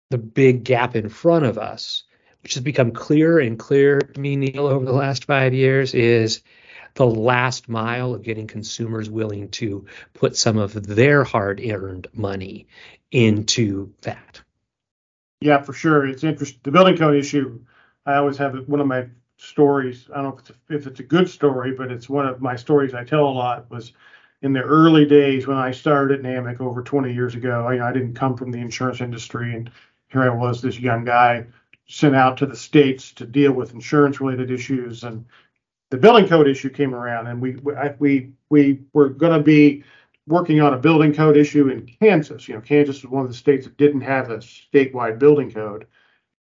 the 0.09 0.17
big 0.17 0.63
gap 0.63 0.95
in 0.95 1.09
front 1.09 1.45
of 1.45 1.59
us, 1.59 2.03
which 2.41 2.55
has 2.55 2.63
become 2.63 2.91
clearer 2.91 3.39
and 3.39 3.59
clearer 3.59 3.99
to 3.99 4.19
me, 4.19 4.35
Neil, 4.35 4.65
over 4.65 4.85
the 4.85 4.91
last 4.91 5.25
five 5.25 5.53
years, 5.53 5.93
is 5.93 6.41
the 6.95 7.05
last 7.05 7.69
mile 7.69 8.13
of 8.13 8.23
getting 8.23 8.47
consumers 8.47 9.09
willing 9.09 9.49
to 9.49 9.85
put 10.13 10.35
some 10.35 10.57
of 10.57 10.73
their 10.85 11.23
hard 11.23 11.61
earned 11.61 12.07
money 12.13 12.67
into 13.11 13.93
that. 14.01 14.41
Yeah, 15.41 15.61
for 15.61 15.73
sure. 15.73 16.05
It's 16.05 16.23
interesting. 16.23 16.59
The 16.63 16.71
building 16.71 16.97
code 16.97 17.15
issue, 17.15 17.61
I 18.05 18.15
always 18.15 18.37
have 18.37 18.67
one 18.67 18.81
of 18.81 18.87
my 18.87 19.07
stories. 19.37 20.09
I 20.13 20.21
don't 20.21 20.23
know 20.25 20.33
if 20.33 20.39
it's, 20.39 20.49
a, 20.49 20.75
if 20.75 20.87
it's 20.87 20.99
a 20.99 21.03
good 21.03 21.29
story, 21.29 21.71
but 21.71 21.91
it's 21.91 22.09
one 22.09 22.27
of 22.27 22.41
my 22.41 22.55
stories 22.55 22.93
I 22.93 23.05
tell 23.05 23.25
a 23.25 23.31
lot 23.31 23.69
was 23.69 23.93
in 24.41 24.53
the 24.53 24.61
early 24.61 25.05
days 25.05 25.47
when 25.47 25.57
I 25.57 25.71
started 25.71 26.19
at 26.19 26.25
NAMIC 26.25 26.61
over 26.61 26.81
20 26.81 27.13
years 27.13 27.35
ago. 27.35 27.65
I, 27.65 27.89
I 27.89 27.93
didn't 27.93 28.15
come 28.15 28.35
from 28.35 28.51
the 28.51 28.59
insurance 28.59 29.01
industry, 29.01 29.55
and 29.55 29.69
here 30.09 30.23
I 30.23 30.29
was, 30.29 30.61
this 30.61 30.79
young 30.79 31.05
guy 31.05 31.45
sent 31.87 32.15
out 32.15 32.37
to 32.37 32.45
the 32.45 32.55
states 32.55 33.11
to 33.13 33.25
deal 33.25 33.51
with 33.51 33.73
insurance 33.73 34.21
related 34.21 34.51
issues 34.51 35.03
and 35.03 35.25
the 35.89 35.97
building 35.97 36.27
code 36.27 36.47
issue 36.47 36.69
came 36.69 36.93
around, 36.93 37.27
and 37.27 37.41
we 37.41 37.57
we 37.99 38.31
we 38.49 38.79
were 38.93 39.09
going 39.09 39.37
to 39.37 39.43
be 39.43 39.83
working 40.27 40.61
on 40.61 40.73
a 40.73 40.77
building 40.77 41.13
code 41.13 41.35
issue 41.35 41.69
in 41.69 41.85
Kansas. 41.99 42.47
You 42.47 42.55
know, 42.55 42.61
Kansas 42.61 43.01
was 43.01 43.11
one 43.11 43.23
of 43.23 43.31
the 43.31 43.37
states 43.37 43.65
that 43.65 43.77
didn't 43.77 44.01
have 44.01 44.29
a 44.29 44.37
statewide 44.37 45.17
building 45.17 45.51
code. 45.51 45.87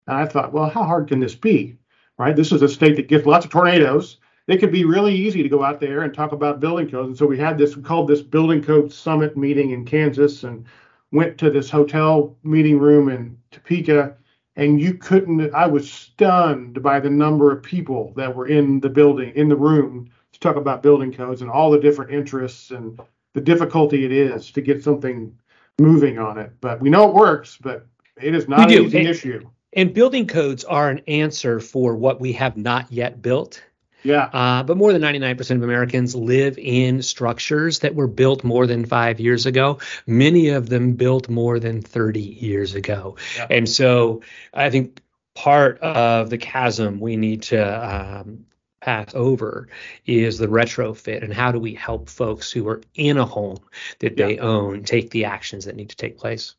And 0.09 0.17
I 0.17 0.27
thought, 0.27 0.53
well, 0.53 0.69
how 0.69 0.83
hard 0.83 1.07
can 1.09 1.21
this 1.21 1.37
be? 1.37 1.79
Right? 2.19 2.35
This 2.35 2.51
is 2.51 2.63
a 2.63 2.69
state 2.69 2.97
that 2.97 3.09
gets 3.09 3.27
lots 3.27 3.45
of 3.45 3.53
tornadoes. 3.53 4.17
It 4.49 4.59
could 4.59 4.73
be 4.73 4.85
really 4.85 5.15
easy 5.15 5.43
to 5.43 5.49
go 5.49 5.63
out 5.63 5.79
there 5.79 6.03
and 6.03 6.13
talk 6.13 6.33
about 6.33 6.59
building 6.59 6.91
codes. 6.91 7.09
And 7.09 7.17
so 7.17 7.27
we 7.27 7.39
had 7.39 7.57
this, 7.57 7.77
we 7.77 7.83
called 7.83 8.09
this 8.09 8.23
building 8.23 8.63
code 8.63 8.93
summit 8.93 9.37
meeting 9.37 9.71
in 9.71 9.85
Kansas 9.85 10.43
and 10.43 10.65
went 11.13 11.39
to 11.39 11.51
this 11.51 11.71
hotel 11.71 12.37
meeting 12.43 12.79
room 12.79 13.11
in 13.11 13.39
Topeka 13.53 14.17
and 14.59 14.81
you 14.81 14.93
couldn't 14.93 15.55
i 15.55 15.67
was 15.67 15.91
stunned 15.91 16.83
by 16.83 17.01
the 17.01 17.09
number 17.09 17.51
of 17.51 17.63
people 17.63 18.13
that 18.17 18.35
were 18.35 18.49
in 18.49 18.79
the 18.81 18.89
building 18.89 19.33
in 19.35 19.49
the 19.49 19.57
room 19.57 20.11
to 20.33 20.41
talk 20.41 20.57
about 20.57 20.83
building 20.83 21.13
codes 21.13 21.41
and 21.41 21.51
all 21.51 21.71
the 21.71 21.81
different 21.81 22.11
interests 22.11 22.71
and 22.71 23.01
the 23.35 23.41
difficulty 23.41 24.05
it 24.05 24.13
is 24.13 24.51
to 24.51 24.61
get 24.61 24.83
something 24.83 25.37
moving 25.79 26.19
on 26.19 26.39
it. 26.39 26.51
But 26.61 26.81
we 26.81 26.91
know 26.91 27.09
it 27.09 27.15
works 27.15 27.59
but 27.61 27.87
it 28.21 28.35
is 28.35 28.49
not 28.49 28.71
an 28.71 28.85
easy 28.85 28.99
and, 28.99 29.09
issue. 29.09 29.49
and 29.75 29.95
building 29.95 30.27
codes 30.27 30.65
are 30.65 30.91
an 30.91 31.01
answer 31.07 31.61
for 31.61 31.97
what 31.97 32.21
we 32.21 32.33
have 32.33 32.57
not 32.57 32.91
yet 32.93 33.23
built 33.23 33.63
yeah. 34.03 34.25
Uh, 34.33 34.63
but 34.63 34.77
more 34.77 34.93
than 34.93 35.03
99% 35.03 35.57
of 35.57 35.63
Americans 35.63 36.15
live 36.15 36.59
in 36.59 37.03
structures 37.03 37.81
that 37.81 37.95
were 37.95 38.07
built 38.07 38.45
more 38.45 38.67
than 38.67 38.85
five 38.85 39.21
years 39.21 39.47
ago, 39.47 39.79
many 40.07 40.49
of 40.49 40.69
them 40.69 40.93
built 40.93 41.29
more 41.29 41.59
than 41.59 41.83
30 41.83 42.21
years 42.21 42.75
ago. 42.75 43.17
Yeah. 43.37 43.47
And 43.51 43.69
so 43.69 44.23
I 44.55 44.71
think 44.71 45.01
part 45.35 45.79
of 45.81 46.31
the 46.31 46.39
chasm 46.39 47.01
we 47.01 47.17
need 47.17 47.43
to 47.43 48.21
um, 48.21 48.47
pass 48.81 49.15
over 49.15 49.69
is 50.07 50.39
the 50.39 50.47
retrofit 50.47 51.23
and 51.23 51.33
how 51.33 51.53
do 51.53 51.59
we 51.59 51.75
help 51.75 52.09
folks 52.09 52.51
who 52.51 52.69
are 52.69 52.81
in 52.95 53.19
a 53.19 53.25
home 53.25 53.59
that 53.99 54.17
they 54.17 54.39
own 54.39 54.85
take 54.85 55.11
the 55.11 55.25
actions 55.25 55.65
that 55.65 55.77
need 55.77 55.91
to 55.91 55.97
take 55.97 56.19
place. 56.19 56.55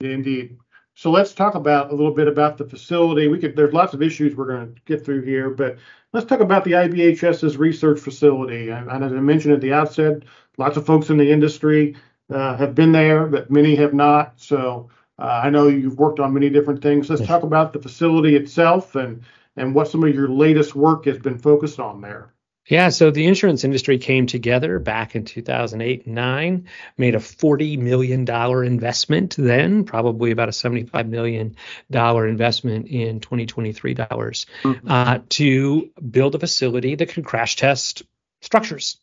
Indeed. 0.00 0.58
So 0.94 1.10
let's 1.10 1.32
talk 1.32 1.54
about 1.54 1.90
a 1.90 1.94
little 1.94 2.12
bit 2.12 2.28
about 2.28 2.58
the 2.58 2.64
facility. 2.64 3.28
We 3.28 3.38
could 3.38 3.56
there's 3.56 3.72
lots 3.72 3.94
of 3.94 4.02
issues 4.02 4.36
we're 4.36 4.46
going 4.46 4.74
to 4.74 4.80
get 4.84 5.04
through 5.04 5.22
here, 5.22 5.50
but 5.50 5.78
let's 6.12 6.26
talk 6.26 6.40
about 6.40 6.64
the 6.64 6.72
IBHS's 6.72 7.56
research 7.56 7.98
facility. 8.00 8.68
And, 8.70 8.90
and 8.90 9.04
as 9.04 9.12
I 9.12 9.16
mentioned 9.16 9.54
at 9.54 9.60
the 9.60 9.72
outset, 9.72 10.22
lots 10.58 10.76
of 10.76 10.84
folks 10.86 11.10
in 11.10 11.16
the 11.16 11.30
industry 11.30 11.96
uh, 12.30 12.56
have 12.56 12.74
been 12.74 12.92
there, 12.92 13.26
but 13.26 13.50
many 13.50 13.74
have 13.76 13.94
not. 13.94 14.38
So 14.38 14.90
uh, 15.18 15.40
I 15.44 15.50
know 15.50 15.68
you've 15.68 15.98
worked 15.98 16.20
on 16.20 16.34
many 16.34 16.50
different 16.50 16.82
things. 16.82 17.08
Let's 17.08 17.26
talk 17.26 17.42
about 17.42 17.72
the 17.72 17.80
facility 17.80 18.36
itself 18.36 18.94
and 18.94 19.22
and 19.56 19.74
what 19.74 19.88
some 19.88 20.02
of 20.04 20.14
your 20.14 20.28
latest 20.28 20.74
work 20.74 21.04
has 21.04 21.18
been 21.18 21.38
focused 21.38 21.78
on 21.78 22.00
there. 22.00 22.31
Yeah, 22.66 22.90
so 22.90 23.10
the 23.10 23.26
insurance 23.26 23.64
industry 23.64 23.98
came 23.98 24.26
together 24.26 24.78
back 24.78 25.16
in 25.16 25.24
2008 25.24 26.06
9, 26.06 26.68
made 26.96 27.14
a 27.16 27.18
$40 27.18 27.78
million 27.78 28.28
investment 28.64 29.34
then, 29.36 29.84
probably 29.84 30.30
about 30.30 30.48
a 30.48 30.52
$75 30.52 31.08
million 31.08 31.56
investment 31.90 32.86
in 32.86 33.18
2023 33.20 33.94
dollars, 33.94 34.46
mm-hmm. 34.62 34.90
uh, 34.90 35.18
to 35.30 35.90
build 36.08 36.36
a 36.36 36.38
facility 36.38 36.94
that 36.94 37.08
can 37.08 37.24
crash 37.24 37.56
test 37.56 38.04
structures. 38.40 38.98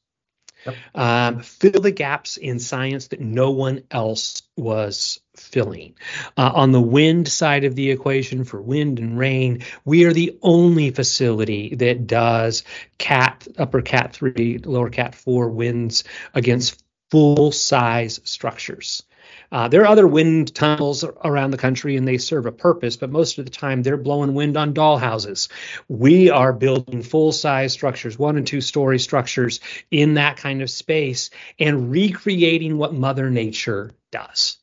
Yep. 0.66 0.76
Um, 0.96 1.40
fill 1.42 1.82
the 1.82 1.92
gaps 1.92 2.38
in 2.38 2.60
science 2.60 3.08
that 3.08 3.22
no 3.22 3.52
one 3.52 3.84
else 3.92 4.42
was 4.58 5.22
filling. 5.36 5.96
Uh, 6.38 6.52
on 6.54 6.72
the 6.72 6.82
wind 6.82 7.28
side 7.28 7.64
of 7.64 7.76
the 7.76 7.92
equation 7.92 8.44
for 8.44 8.62
wind 8.62 9.00
and 9.00 9.18
rain, 9.18 9.64
we 9.86 10.06
are 10.06 10.14
the 10.14 10.38
only 10.42 10.92
facility 10.92 11.76
that 11.76 12.08
does 12.08 12.64
cat 12.98 13.48
upper 13.58 13.82
cat 13.82 14.14
3 14.14 14.60
lower 14.66 14.90
cat 14.90 15.16
4 15.16 15.50
winds 15.50 16.04
against 16.34 16.84
full 17.10 17.52
size 17.52 18.20
structures. 18.24 19.04
Uh, 19.52 19.68
there 19.68 19.82
are 19.82 19.88
other 19.88 20.08
wind 20.08 20.54
tunnels 20.54 21.04
around 21.24 21.52
the 21.52 21.58
country 21.58 21.96
and 21.96 22.08
they 22.08 22.18
serve 22.18 22.46
a 22.46 22.52
purpose, 22.52 22.98
but 22.98 23.10
most 23.10 23.40
of 23.40 23.46
the 23.46 23.52
time 23.52 23.82
they're 23.82 23.98
blowing 23.98 24.34
wind 24.34 24.56
on 24.58 24.74
doll 24.74 24.98
houses. 24.98 25.50
We 25.88 26.30
are 26.30 26.54
building 26.54 27.02
full 27.02 27.32
size 27.32 27.74
structures, 27.74 28.20
one 28.20 28.38
and 28.38 28.46
two 28.46 28.62
story 28.62 29.00
structures 29.00 29.60
in 29.90 30.16
that 30.16 30.38
kind 30.38 30.62
of 30.62 30.70
space 30.70 31.32
and 31.58 31.92
recreating 31.92 32.78
what 32.78 32.94
Mother 32.94 33.30
Nature 33.30 33.92
does. 34.12 34.58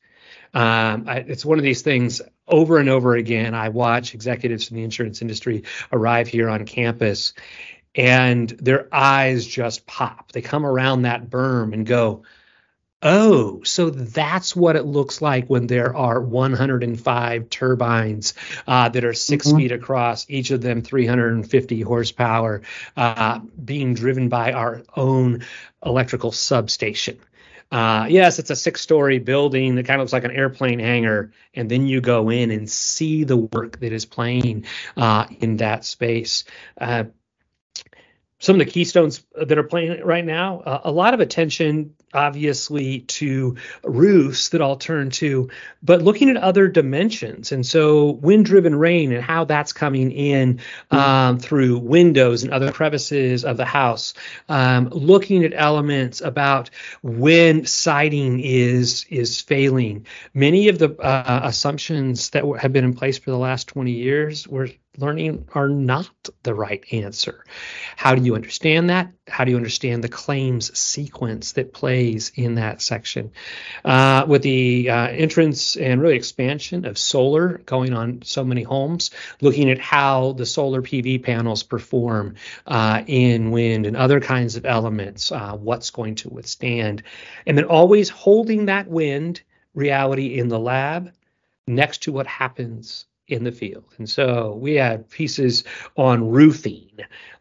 Um, 0.55 1.05
I, 1.09 1.19
it's 1.26 1.45
one 1.45 1.59
of 1.59 1.64
these 1.64 1.83
things 1.83 2.23
over 2.47 2.78
and 2.78 2.88
over 2.88 3.16
again. 3.16 3.55
I 3.55 3.71
watch 3.71 4.14
executives 4.14 4.69
from 4.69 4.76
the 4.76 4.85
insurance 4.85 5.21
industry 5.21 5.64
arrive 5.93 6.28
here 6.28 6.49
on 6.49 6.64
campus 6.64 7.35
and 7.97 8.49
their 8.50 8.88
eyes 8.93 9.47
just 9.47 9.87
pop. 9.87 10.33
They 10.33 10.43
come 10.43 10.64
around 10.64 11.02
that 11.02 11.28
berm 11.28 11.73
and 11.73 11.87
go, 11.87 12.23
Oh, 13.02 13.62
so 13.62 13.90
that's 13.90 14.56
what 14.56 14.74
it 14.74 14.86
looks 14.86 15.20
like 15.20 15.48
when 15.48 15.66
there 15.66 15.94
are 15.94 16.18
105 16.18 17.50
turbines 17.50 18.34
uh, 18.66 18.88
that 18.88 19.04
are 19.04 19.12
6 19.12 19.46
mm-hmm. 19.46 19.56
feet 19.56 19.72
across, 19.72 20.24
each 20.30 20.50
of 20.50 20.62
them 20.62 20.80
350 20.80 21.82
horsepower, 21.82 22.62
uh, 22.96 23.40
being 23.62 23.92
driven 23.92 24.30
by 24.30 24.52
our 24.52 24.82
own 24.96 25.44
electrical 25.84 26.32
substation. 26.32 27.18
Uh, 27.70 28.06
yes, 28.08 28.38
it's 28.38 28.50
a 28.50 28.56
six-story 28.56 29.18
building 29.18 29.74
that 29.74 29.84
kind 29.84 30.00
of 30.00 30.04
looks 30.04 30.12
like 30.12 30.24
an 30.24 30.30
airplane 30.30 30.78
hangar, 30.78 31.32
and 31.52 31.70
then 31.70 31.86
you 31.86 32.00
go 32.00 32.30
in 32.30 32.50
and 32.50 32.70
see 32.70 33.24
the 33.24 33.36
work 33.36 33.78
that 33.80 33.92
is 33.92 34.06
playing 34.06 34.64
uh, 34.96 35.26
in 35.40 35.58
that 35.58 35.84
space. 35.84 36.44
Uh, 36.80 37.04
some 38.38 38.60
of 38.60 38.66
the 38.66 38.70
keystones 38.70 39.24
that 39.34 39.58
are 39.58 39.64
playing 39.64 40.02
right 40.04 40.24
now, 40.24 40.60
uh, 40.60 40.80
a 40.84 40.92
lot 40.92 41.14
of 41.14 41.20
attention 41.20 41.94
obviously 42.16 43.00
to 43.00 43.56
roofs 43.85 44.49
that 44.50 44.62
I'll 44.62 44.76
turn 44.76 45.11
to, 45.11 45.50
but 45.82 46.02
looking 46.02 46.30
at 46.30 46.37
other 46.37 46.68
dimensions. 46.68 47.52
And 47.52 47.64
so 47.64 48.12
wind 48.12 48.46
driven 48.46 48.75
rain 48.75 49.12
and 49.12 49.23
how 49.23 49.44
that's 49.44 49.73
coming 49.73 50.11
in 50.11 50.61
um, 50.90 51.38
through 51.38 51.78
windows 51.78 52.42
and 52.42 52.52
other 52.52 52.73
crevices 52.73 53.44
of 53.44 53.56
the 53.56 53.64
house, 53.64 54.14
um, 54.49 54.88
looking 54.88 55.44
at 55.44 55.52
elements 55.54 56.20
about 56.20 56.70
when 57.02 57.66
siding 57.66 58.40
is 58.40 59.06
is 59.11 59.40
failing. 59.40 60.06
Many 60.35 60.68
of 60.68 60.78
the 60.78 60.96
uh, 61.00 61.40
assumptions 61.44 62.30
that 62.30 62.44
have 62.61 62.73
been 62.73 62.85
in 62.85 62.94
place 62.94 63.18
for 63.18 63.30
the 63.30 63.38
last 63.38 63.68
20 63.68 63.92
years 63.92 64.49
were 64.49 64.68
learning 64.99 65.49
are 65.54 65.68
not 65.68 66.11
the 66.42 66.54
right 66.54 66.85
answer. 66.92 67.44
How 67.96 68.14
do 68.14 68.23
you 68.23 68.35
understand 68.35 68.90
that? 68.90 69.12
How 69.28 69.44
do 69.44 69.50
you 69.50 69.56
understand 69.56 70.02
the 70.02 70.08
claims 70.08 70.76
sequence 70.78 71.52
that 71.52 71.73
plays 71.73 72.05
in 72.34 72.54
that 72.56 72.80
section? 72.80 73.32
Uh, 73.84 74.25
with 74.26 74.42
the 74.42 74.90
uh, 74.90 75.08
entrance 75.08 75.76
and 75.76 76.00
really 76.00 76.16
expansion 76.16 76.84
of 76.84 76.98
solar 76.98 77.58
going 77.58 77.92
on 77.92 78.22
so 78.22 78.44
many 78.44 78.62
homes, 78.62 79.10
looking 79.40 79.70
at 79.70 79.78
how 79.78 80.32
the 80.32 80.46
solar 80.46 80.82
PV 80.82 81.22
panels 81.22 81.62
perform 81.62 82.34
uh, 82.66 83.02
in 83.06 83.50
wind 83.50 83.86
and 83.86 83.96
other 83.96 84.20
kinds 84.20 84.56
of 84.56 84.64
elements, 84.64 85.32
uh, 85.32 85.52
what's 85.56 85.90
going 85.90 86.14
to 86.16 86.28
withstand, 86.28 87.02
and 87.46 87.58
then 87.58 87.64
always 87.64 88.08
holding 88.08 88.66
that 88.66 88.88
wind 88.88 89.42
reality 89.75 90.38
in 90.38 90.48
the 90.48 90.58
lab 90.58 91.12
next 91.66 92.04
to 92.04 92.12
what 92.12 92.26
happens 92.26 93.06
in 93.28 93.45
the 93.45 93.52
field. 93.52 93.85
And 93.99 94.09
so 94.09 94.54
we 94.54 94.75
had 94.75 95.11
pieces 95.11 95.64
on 95.97 96.28
roofing, 96.28 96.90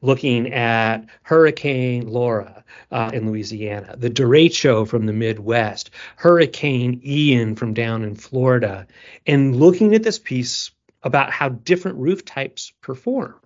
looking 0.01 0.51
at 0.51 1.06
Hurricane 1.24 2.08
Laura 2.08 2.63
uh, 2.92 3.12
in 3.13 3.30
Louisiana, 3.30 3.96
the 3.98 4.10
derecho 4.10 4.88
from 4.88 5.06
the 5.06 5.13
Midwest, 5.13 5.92
Hurricane 6.15 7.01
Ian 7.06 7.56
from 7.56 7.74
down 7.74 8.04
in 8.04 8.15
Florida, 8.15 8.88
and 9.27 9.56
looking 9.56 9.94
at 9.94 10.04
this 10.04 10.20
piece 10.20 10.72
about 11.04 11.32
how 11.32 11.50
different 11.50 11.98
roof 11.98 12.25
types 12.25 12.74
perform 12.82 13.39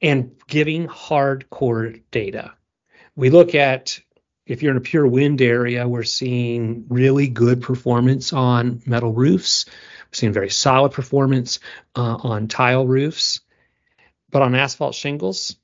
and 0.00 0.32
giving 0.46 0.86
hardcore 0.86 2.00
data. 2.10 2.52
We 3.16 3.30
look 3.30 3.54
at 3.54 4.00
if 4.46 4.62
you're 4.62 4.72
in 4.72 4.76
a 4.76 4.82
pure 4.82 5.06
wind 5.06 5.40
area, 5.40 5.88
we're 5.88 6.02
seeing 6.02 6.84
really 6.88 7.28
good 7.28 7.62
performance 7.62 8.32
on 8.32 8.82
metal 8.84 9.12
roofs 9.12 9.64
We've 10.14 10.20
seen 10.20 10.32
very 10.32 10.50
solid 10.50 10.92
performance 10.92 11.58
uh, 11.96 12.18
on 12.22 12.46
tile 12.46 12.86
roofs, 12.86 13.40
but 14.30 14.42
on 14.42 14.54
asphalt 14.54 14.94
shingles, 14.94 15.56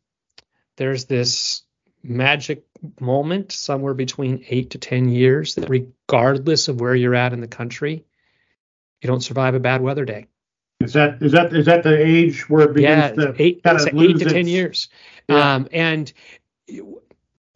there's 0.76 1.04
this 1.04 1.62
magic 2.02 2.64
moment 2.99 3.52
somewhere 3.52 3.95
between 3.95 4.45
eight 4.49 4.71
to 4.71 4.78
10 4.78 5.09
years 5.09 5.54
that, 5.54 5.71
regardless 5.71 6.66
of 6.66 6.80
where 6.80 6.97
you're 6.97 7.14
at 7.14 7.33
in 7.33 7.40
the 7.40 7.47
country, 7.47 8.04
you 9.00 9.07
don't 9.07 9.23
survive 9.23 9.54
a 9.54 9.61
bad 9.61 9.83
weather 9.83 10.04
day. 10.04 10.26
Is 10.80 10.95
that 10.95 11.23
is 11.23 11.30
that 11.30 11.54
is 11.54 11.66
that 11.66 11.85
the 11.85 11.97
age 12.04 12.50
where 12.50 12.71
it 12.71 12.75
begins 12.75 13.16
yeah, 13.16 13.26
to 13.26 13.35
eight, 13.38 13.62
kind 13.62 13.78
of 13.78 13.87
eight 13.87 14.19
to 14.19 14.25
its, 14.25 14.33
ten 14.33 14.49
years? 14.49 14.88
Yeah. 15.28 15.54
Um, 15.54 15.69
and 15.71 16.12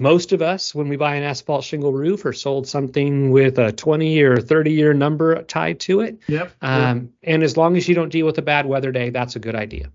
most 0.01 0.33
of 0.33 0.43
us, 0.43 0.75
when 0.75 0.89
we 0.89 0.97
buy 0.97 1.15
an 1.15 1.23
asphalt 1.23 1.65
shingle 1.65 1.93
roof, 1.93 2.25
are 2.25 2.33
sold 2.33 2.67
something 2.67 3.31
with 3.31 3.59
a 3.59 3.71
20 3.71 4.23
or 4.23 4.41
30 4.41 4.73
year 4.73 4.93
number 4.93 5.41
tied 5.43 5.81
to 5.81 6.01
it. 6.01 6.19
Yep. 6.27 6.53
Um, 6.61 7.01
yep. 7.01 7.09
And 7.23 7.43
as 7.43 7.57
long 7.57 7.77
as 7.77 7.89
you 7.89 7.95
don't 7.95 8.09
deal 8.09 8.27
with 8.27 8.39
a 8.39 8.43
bad 8.43 8.67
weather 8.67 8.91
day, 8.91 9.11
that's 9.11 9.37
a 9.37 9.39
good 9.39 9.55
idea. 9.55 9.91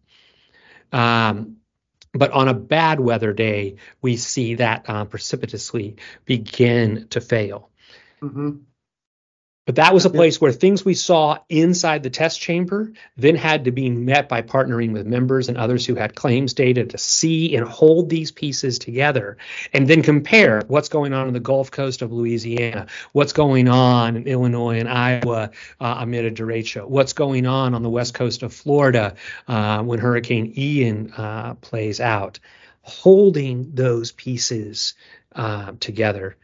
Um, 0.94 1.58
but 2.14 2.32
on 2.32 2.48
a 2.48 2.54
bad 2.54 3.00
weather 3.00 3.34
day, 3.34 3.76
we 4.02 4.16
see 4.16 4.56
that 4.56 4.86
uh, 4.88 5.06
precipitously 5.06 5.98
begin 6.26 7.08
to 7.10 7.22
fail. 7.22 7.70
Mm-hmm. 8.22 8.58
But 9.66 9.76
that 9.76 9.94
was 9.94 10.06
a 10.06 10.10
place 10.10 10.42
where 10.42 10.52
things 10.52 10.84
we 10.84 10.96
saw 10.96 11.38
inside 11.48 12.02
the 12.02 12.10
test 12.10 12.42
chamber 12.42 12.92
then 13.18 13.36
had 13.36 13.66
to 13.66 13.72
be 13.72 13.90
met 13.92 14.28
by 14.28 14.42
partnering 14.42 14.94
with 14.94 15.06
members 15.06 15.48
and 15.48 15.60
others 15.60 15.86
who 15.86 15.94
had 15.94 16.16
claims 16.16 16.56
data 16.56 16.86
to 16.86 16.98
see 16.98 17.56
and 17.56 17.68
hold 17.68 18.10
these 18.10 18.32
pieces 18.32 18.80
together 18.80 19.38
and 19.72 19.88
then 19.88 20.02
compare 20.02 20.64
what's 20.68 20.90
going 20.90 21.14
on 21.14 21.28
in 21.28 21.36
the 21.36 21.40
Gulf 21.40 21.70
Coast 21.70 22.02
of 22.02 22.12
Louisiana, 22.12 22.88
what's 23.12 23.34
going 23.34 23.68
on 23.68 24.16
in 24.16 24.28
Illinois 24.28 24.80
and 24.80 24.90
Iowa 24.90 25.52
uh, 25.80 25.96
amid 26.00 26.26
a 26.26 26.32
derecho, 26.32 26.88
what's 26.88 27.14
going 27.14 27.46
on 27.46 27.76
on 27.76 27.84
the 27.84 27.92
west 27.92 28.16
coast 28.16 28.42
of 28.42 28.52
Florida 28.52 29.14
uh, 29.48 29.84
when 29.84 30.00
Hurricane 30.00 30.52
Ian 30.58 31.14
uh, 31.14 31.54
plays 31.56 32.00
out. 32.00 32.40
Holding 32.82 33.76
those 33.76 34.12
pieces 34.14 34.96
uh, 35.36 35.74
together 35.80 36.38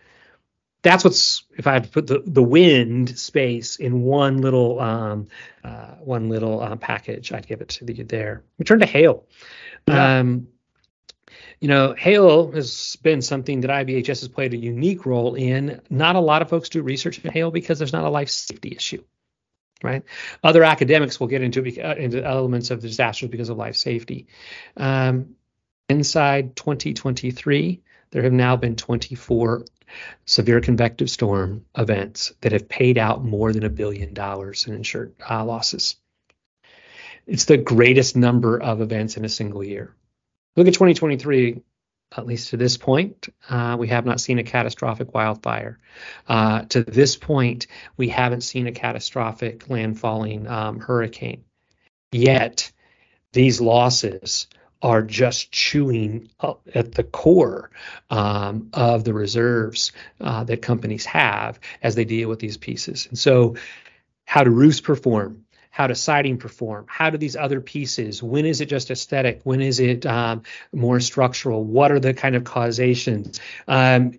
that's 0.86 1.04
what's 1.04 1.44
if 1.58 1.66
I 1.66 1.74
had 1.74 1.86
to 1.86 1.90
put 1.90 2.06
the, 2.06 2.22
the 2.26 2.44
wind 2.44 3.18
space 3.18 3.78
in 3.78 4.04
one 4.04 4.38
little 4.38 4.80
um, 4.80 5.28
uh, 5.64 5.96
one 5.96 6.30
little 6.30 6.62
uh, 6.62 6.76
package, 6.76 7.34
I'd 7.34 7.48
give 7.48 7.62
it 7.62 7.70
to 7.70 7.86
the 7.86 8.04
there. 8.04 8.44
We 8.60 8.66
turn 8.66 8.80
to 8.80 8.86
hail. 8.86 9.26
Yeah. 9.88 10.20
Um, 10.20 10.48
you 11.60 11.70
know, 11.70 11.96
hail 11.98 12.52
has 12.52 12.98
been 13.02 13.24
something 13.24 13.62
that 13.62 13.72
IBHS 13.72 14.08
has 14.08 14.28
played 14.28 14.54
a 14.54 14.58
unique 14.58 15.08
role 15.08 15.34
in. 15.34 15.82
Not 15.90 16.16
a 16.16 16.20
lot 16.20 16.44
of 16.44 16.50
folks 16.50 16.70
do 16.70 16.84
research 16.84 17.18
in 17.24 17.32
hail 17.32 17.50
because 17.50 17.80
there's 17.80 17.94
not 17.94 18.04
a 18.04 18.10
life 18.10 18.30
safety 18.30 18.74
issue, 18.76 19.04
right? 19.82 20.04
Other 20.44 20.64
academics 20.64 21.20
will 21.20 21.28
get 21.28 21.42
into 21.42 21.62
uh, 21.62 21.96
into 21.96 22.24
elements 22.24 22.70
of 22.70 22.82
disasters 22.82 23.30
because 23.30 23.50
of 23.50 23.58
life 23.58 23.76
safety. 23.76 24.28
Um, 24.78 25.36
inside 25.90 26.56
2023, 26.56 27.82
there 28.12 28.22
have 28.22 28.34
now 28.34 28.56
been 28.56 28.76
24 28.76 29.66
severe 30.26 30.62
convective 30.62 31.10
storm 31.10 31.66
events 31.78 32.34
that 32.42 32.52
have 32.52 32.70
paid 32.70 32.98
out 32.98 33.24
more 33.24 33.54
than 33.54 33.64
a 33.64 33.70
billion 33.70 34.14
dollars 34.14 34.68
in 34.68 34.74
insured 34.74 35.14
uh, 35.30 35.44
losses. 35.44 35.96
It's 37.28 37.46
the 37.46 37.58
greatest 37.58 38.16
number 38.16 38.62
of 38.62 38.82
events 38.82 39.18
in 39.18 39.26
a 39.26 39.30
single 39.30 39.64
year. 39.64 39.96
Look 40.56 40.68
at 40.68 40.74
2023, 40.74 41.62
at 42.16 42.26
least 42.26 42.50
to 42.50 42.58
this 42.58 42.78
point, 42.78 43.30
uh, 43.50 43.76
we 43.80 43.88
have 43.88 44.06
not 44.06 44.22
seen 44.22 44.40
a 44.40 44.44
catastrophic 44.44 45.14
wildfire. 45.14 45.80
Uh, 46.28 46.62
to 46.66 46.84
this 46.84 47.16
point, 47.16 47.68
we 47.98 48.10
haven't 48.10 48.42
seen 48.42 48.68
a 48.68 48.72
catastrophic 48.72 49.66
landfalling 49.66 50.50
um, 50.50 50.80
hurricane. 50.80 51.44
Yet, 52.12 52.72
these 53.34 53.60
losses 53.60 54.48
are 54.82 55.02
just 55.02 55.52
chewing 55.52 56.30
up 56.40 56.62
at 56.74 56.94
the 56.94 57.04
core 57.04 57.72
um, 58.10 58.70
of 58.74 59.04
the 59.04 59.14
reserves 59.14 59.92
uh, 60.22 60.44
that 60.44 60.62
companies 60.62 61.06
have 61.06 61.60
as 61.82 61.96
they 61.96 62.06
deal 62.06 62.30
with 62.30 62.40
these 62.40 62.58
pieces. 62.58 63.08
And 63.08 63.18
so, 63.18 63.56
how 64.26 64.44
do 64.44 64.52
roofs 64.52 64.82
perform? 64.82 65.46
How 65.70 65.88
does 65.88 66.00
siding 66.00 66.38
perform? 66.38 66.86
How 66.88 67.10
do 67.10 67.18
these 67.18 67.36
other 67.36 67.60
pieces? 67.60 68.24
When 68.24 68.46
is 68.46 68.62
it 68.62 68.68
just 68.68 68.92
aesthetic? 68.92 69.42
When 69.44 69.62
is 69.62 69.80
it 69.80 70.06
um, 70.06 70.44
more 70.72 71.00
structural? 71.00 71.64
What 71.64 71.92
are 71.92 72.00
the 72.00 72.14
kind 72.14 72.36
of 72.36 72.46
causations? 72.46 73.42
Um, 73.68 74.14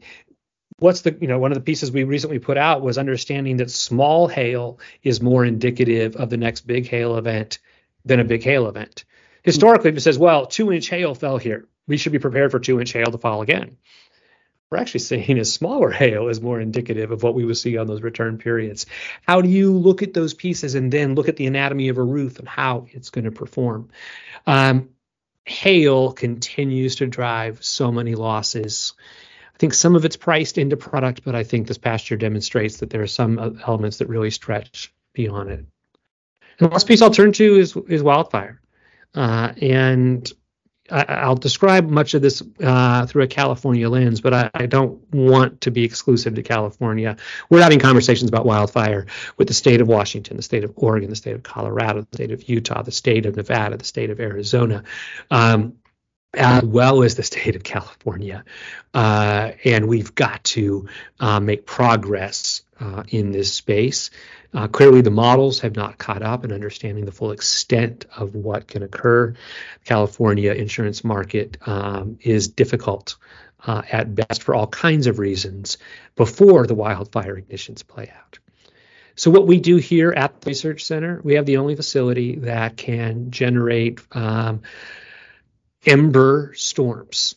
what's 0.78 1.00
the 1.00 1.16
you 1.20 1.28
know 1.28 1.38
one 1.38 1.52
of 1.52 1.56
the 1.56 1.64
pieces 1.64 1.90
we 1.90 2.04
recently 2.04 2.38
put 2.38 2.56
out 2.56 2.82
was 2.82 2.98
understanding 2.98 3.56
that 3.58 3.70
small 3.70 4.28
hail 4.28 4.78
is 5.02 5.22
more 5.22 5.44
indicative 5.44 6.16
of 6.16 6.28
the 6.28 6.36
next 6.36 6.66
big 6.66 6.86
hail 6.86 7.16
event 7.16 7.58
than 8.04 8.20
a 8.20 8.24
big 8.24 8.42
hail 8.42 8.68
event 8.68 9.04
historically 9.46 9.90
it 9.92 10.00
says, 10.02 10.18
well, 10.18 10.44
two 10.44 10.70
inch 10.72 10.88
hail 10.88 11.14
fell 11.14 11.38
here. 11.38 11.66
We 11.87 11.96
should 11.96 12.12
be 12.12 12.18
prepared 12.18 12.50
for 12.50 12.59
two 12.59 12.80
inch 12.80 12.92
hail 12.92 13.06
to 13.06 13.16
fall 13.16 13.40
again. 13.40 13.78
We're 14.68 14.78
actually 14.78 15.00
seeing 15.00 15.38
a 15.38 15.44
smaller 15.44 15.90
hail 15.90 16.28
is 16.28 16.40
more 16.40 16.61
indicative 16.61 17.12
of 17.12 17.22
what 17.22 17.35
we 17.35 17.44
would 17.44 17.56
see 17.56 17.78
on 17.78 17.87
those 17.87 18.02
return 18.02 18.37
periods. 18.38 18.87
How 19.26 19.40
do 19.40 19.48
you 19.48 19.72
look 19.72 20.02
at 20.02 20.12
those 20.12 20.35
pieces 20.35 20.74
and 20.74 20.92
then 20.92 21.14
look 21.14 21.28
at 21.28 21.37
the 21.37 21.46
anatomy 21.46 21.88
of 21.88 21.98
a 21.98 22.02
roof 22.02 22.40
and 22.40 22.48
how 22.48 22.87
it's 22.90 23.11
going 23.11 23.26
to 23.26 23.30
perform? 23.30 23.90
Um, 24.44 24.90
hail 25.44 26.12
continues 26.12 26.96
to 26.96 27.06
drive 27.06 27.64
so 27.64 27.92
many 27.92 28.16
losses. 28.16 28.94
I 29.54 29.59
think 29.59 29.72
some 29.72 29.94
of 29.94 30.04
it's 30.04 30.16
priced 30.16 30.59
into 30.59 30.76
product, 30.76 31.22
but 31.24 31.37
I 31.37 31.44
think 31.44 31.68
this 31.68 31.78
past 31.78 32.11
year 32.11 32.18
demonstrates 32.18 32.78
that 32.78 32.90
there 32.90 33.02
are 33.02 33.06
some 33.06 33.38
elements 33.38 33.98
that 33.98 34.09
really 34.09 34.30
stretch 34.30 34.92
beyond 35.12 35.50
it. 35.50 35.64
And 36.59 36.68
the 36.70 36.72
last 36.72 36.88
piece 36.88 37.02
I'll 37.02 37.11
turn 37.11 37.32
to 37.32 37.56
is 37.56 37.76
is 37.88 38.02
wildfire. 38.02 38.61
Uh, 39.16 39.52
and 39.61 40.33
I, 40.90 41.29
will 41.29 41.35
describe 41.35 41.88
much 41.88 42.14
of 42.14 42.22
this 42.22 42.42
uh, 42.62 43.07
through 43.07 43.24
a 43.24 43.26
California 43.26 43.88
lens, 43.88 44.20
but 44.20 44.33
I, 44.33 44.50
I, 44.55 44.66
don't 44.66 45.02
want 45.12 45.62
to 45.62 45.70
be 45.70 45.85
exclusive 45.85 46.35
to 46.35 46.42
California. 46.42 47.16
We're 47.50 47.62
having 47.62 47.81
conversations 47.81 48.29
about 48.29 48.46
wildfire 48.46 49.07
with 49.37 49.48
the 49.48 49.55
state 49.55 49.81
of 49.81 49.88
Washington, 49.88 50.37
the 50.37 50.42
state 50.42 50.64
of 50.64 50.72
Oregon, 50.76 51.11
the 51.11 51.16
state 51.16 51.35
of 51.35 51.42
Colorado, 51.42 52.02
the 52.02 52.16
state 52.16 52.31
of 52.31 52.48
Utah, 52.48 52.83
the 52.83 52.92
state 52.92 53.26
of 53.26 53.37
Nevada, 53.37 53.76
the 53.76 53.85
state 53.85 54.11
of 54.11 54.20
Arizona. 54.20 54.85
Um, 55.31 55.74
as 56.35 56.62
well 56.64 57.02
as 57.02 57.14
the 57.14 57.22
state 57.22 57.57
of 57.57 57.62
California. 57.62 58.44
Uh, 58.92 59.52
and 59.64 59.88
we've 59.88 60.14
got 60.14 60.44
to 60.44 60.88
uh, 61.18 61.40
make 61.40 61.64
progress 61.64 62.62
uh, 62.79 63.05
in 63.09 63.33
this 63.33 63.52
space. 63.52 64.11
Uh, 64.54 64.68
clearly, 64.68 65.00
the 65.00 65.11
models 65.11 65.61
have 65.61 65.76
not 65.76 65.98
caught 65.98 66.22
up 66.22 66.44
in 66.44 66.52
understanding 66.52 67.04
the 67.04 67.12
full 67.12 67.32
extent 67.32 68.06
of 68.16 68.35
what 68.35 68.68
can 68.68 68.82
occur. 68.82 69.35
California 69.85 70.52
insurance 70.52 71.04
market 71.04 71.56
um, 71.66 72.18
is 72.22 72.48
difficult 72.48 73.16
uh, 73.66 73.82
at 73.90 74.14
best 74.14 74.42
for 74.42 74.54
all 74.54 74.66
kinds 74.66 75.06
of 75.06 75.18
reasons 75.18 75.78
before 76.14 76.66
the 76.66 76.74
wildfire 76.74 77.40
ignitions 77.40 77.87
play 77.87 78.12
out. 78.16 78.38
So 79.16 79.30
what 79.30 79.46
we 79.46 79.61
do 79.61 79.76
here 79.76 80.12
at 80.12 80.40
the 80.40 80.50
research 80.50 80.85
center, 80.85 81.20
we 81.24 81.35
have 81.35 81.46
the 81.46 81.56
only 81.56 81.74
facility 81.74 82.37
that 82.37 82.76
can 82.76 83.30
generate 83.30 84.00
um, 84.12 84.62
ember 85.87 86.52
storms. 86.54 87.35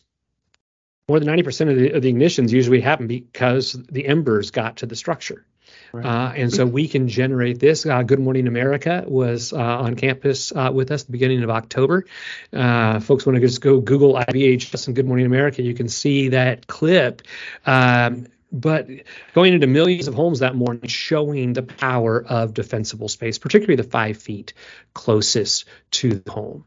More 1.08 1.18
than 1.18 1.28
90% 1.28 1.70
of 1.70 1.76
the, 1.76 1.90
of 1.92 2.02
the 2.02 2.12
ignitions 2.12 2.50
usually 2.50 2.80
happen 2.80 3.06
because 3.06 3.72
the 3.72 4.06
embers 4.06 4.50
got 4.50 4.76
to 4.76 4.86
the 4.86 4.94
structure. 4.94 5.46
Right. 5.92 6.06
Uh, 6.06 6.32
and 6.36 6.52
so 6.52 6.66
we 6.66 6.88
can 6.88 7.08
generate 7.08 7.58
this. 7.58 7.84
Uh, 7.84 8.02
Good 8.02 8.20
Morning 8.20 8.46
America 8.46 9.04
was 9.06 9.52
uh, 9.52 9.56
on 9.58 9.96
campus 9.96 10.52
uh, 10.52 10.70
with 10.72 10.90
us 10.90 11.04
the 11.04 11.12
beginning 11.12 11.42
of 11.42 11.50
October. 11.50 12.06
Uh, 12.52 13.00
folks 13.00 13.26
want 13.26 13.36
to 13.36 13.40
just 13.40 13.60
go 13.60 13.80
Google 13.80 14.14
IBHS 14.14 14.86
and 14.86 14.96
Good 14.96 15.06
Morning 15.06 15.26
America. 15.26 15.62
You 15.62 15.74
can 15.74 15.88
see 15.88 16.28
that 16.28 16.66
clip. 16.66 17.22
Um, 17.66 18.28
but 18.52 18.88
going 19.32 19.54
into 19.54 19.66
millions 19.66 20.08
of 20.08 20.14
homes 20.14 20.40
that 20.40 20.56
morning, 20.56 20.88
showing 20.88 21.52
the 21.52 21.62
power 21.62 22.24
of 22.24 22.54
defensible 22.54 23.08
space, 23.08 23.38
particularly 23.38 23.76
the 23.76 23.88
five 23.88 24.16
feet 24.16 24.54
closest 24.92 25.66
to 25.92 26.14
the 26.14 26.30
home. 26.30 26.64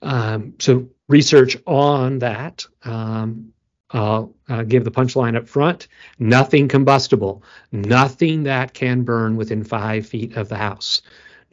Um, 0.00 0.54
so 0.58 0.88
research 1.08 1.56
on 1.66 2.20
that. 2.20 2.66
Um, 2.84 3.52
I'll 3.90 4.34
uh, 4.48 4.64
give 4.64 4.84
the 4.84 4.90
punchline 4.90 5.36
up 5.36 5.48
front. 5.48 5.88
Nothing 6.18 6.68
combustible, 6.68 7.42
nothing 7.72 8.44
that 8.44 8.74
can 8.74 9.02
burn 9.02 9.36
within 9.36 9.64
five 9.64 10.06
feet 10.06 10.36
of 10.36 10.48
the 10.48 10.56
house. 10.56 11.02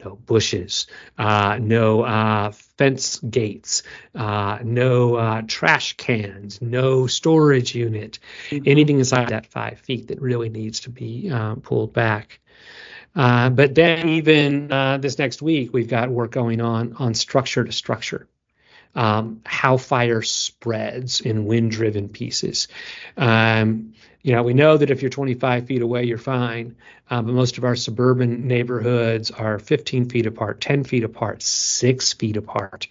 No 0.04 0.16
bushes, 0.16 0.88
uh, 1.16 1.58
no 1.58 2.02
uh, 2.02 2.50
fence 2.50 3.18
gates, 3.18 3.82
uh, 4.14 4.58
no 4.62 5.14
uh, 5.14 5.42
trash 5.46 5.94
cans, 5.96 6.60
no 6.60 7.06
storage 7.06 7.74
unit, 7.74 8.18
anything 8.52 8.98
inside 8.98 9.30
that 9.30 9.46
five 9.46 9.78
feet 9.80 10.08
that 10.08 10.20
really 10.20 10.50
needs 10.50 10.80
to 10.80 10.90
be 10.90 11.30
uh, 11.30 11.54
pulled 11.54 11.94
back. 11.94 12.40
but 13.14 13.74
then, 13.74 14.10
even 14.10 14.68
this 15.00 15.18
next 15.18 15.40
week, 15.40 15.72
we've 15.72 15.88
got 15.88 16.10
work 16.10 16.30
going 16.30 16.60
on 16.60 16.92
on 16.98 17.14
structure 17.14 17.64
to 17.64 17.72
structure 17.72 18.28
um, 18.96 19.42
how 19.44 19.76
fire 19.76 20.22
spreads 20.22 21.20
in 21.20 21.44
wind 21.44 21.70
driven 21.70 22.08
pieces. 22.08 22.66
Um, 23.16 23.92
you 24.22 24.32
know, 24.32 24.42
we 24.42 24.54
know 24.54 24.76
that 24.76 24.90
if 24.90 25.02
you're 25.02 25.10
25 25.10 25.66
feet 25.66 25.82
away, 25.82 26.02
you're 26.02 26.18
fine. 26.18 26.74
Uh, 27.08 27.22
but 27.22 27.32
most 27.32 27.58
of 27.58 27.64
our 27.64 27.76
suburban 27.76 28.48
neighborhoods 28.48 29.30
are 29.30 29.60
15 29.60 30.08
feet 30.08 30.26
apart, 30.26 30.60
10 30.60 30.82
feet 30.82 31.04
apart, 31.04 31.42
six 31.42 32.12
feet 32.12 32.36
apart. 32.36 32.88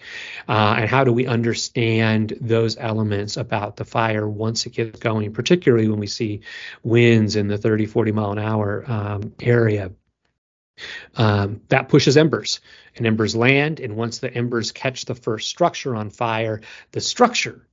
Uh, 0.47 0.75
and 0.77 0.89
how 0.89 1.03
do 1.03 1.11
we 1.11 1.27
understand 1.27 2.37
those 2.39 2.77
elements 2.77 3.35
about 3.35 3.75
the 3.75 3.83
fire 3.83 4.25
once 4.29 4.65
it 4.65 4.69
gets 4.69 4.97
going, 4.99 5.33
particularly 5.33 5.89
when 5.89 5.99
we 5.99 6.07
see 6.07 6.39
winds 6.83 7.35
in 7.35 7.49
the 7.49 7.57
30, 7.57 7.87
40 7.87 8.13
mile 8.13 8.31
an 8.31 8.39
hour 8.39 8.85
um, 8.87 9.33
area? 9.41 9.91
Um, 11.15 11.61
that 11.69 11.89
pushes 11.89 12.17
embers, 12.17 12.59
and 12.95 13.07
embers 13.07 13.35
land. 13.35 13.79
And 13.79 13.95
once 13.95 14.19
the 14.19 14.33
embers 14.33 14.71
catch 14.71 15.05
the 15.05 15.15
first 15.15 15.49
structure 15.49 15.95
on 15.95 16.09
fire, 16.09 16.61
the 16.91 17.01
structure 17.01 17.65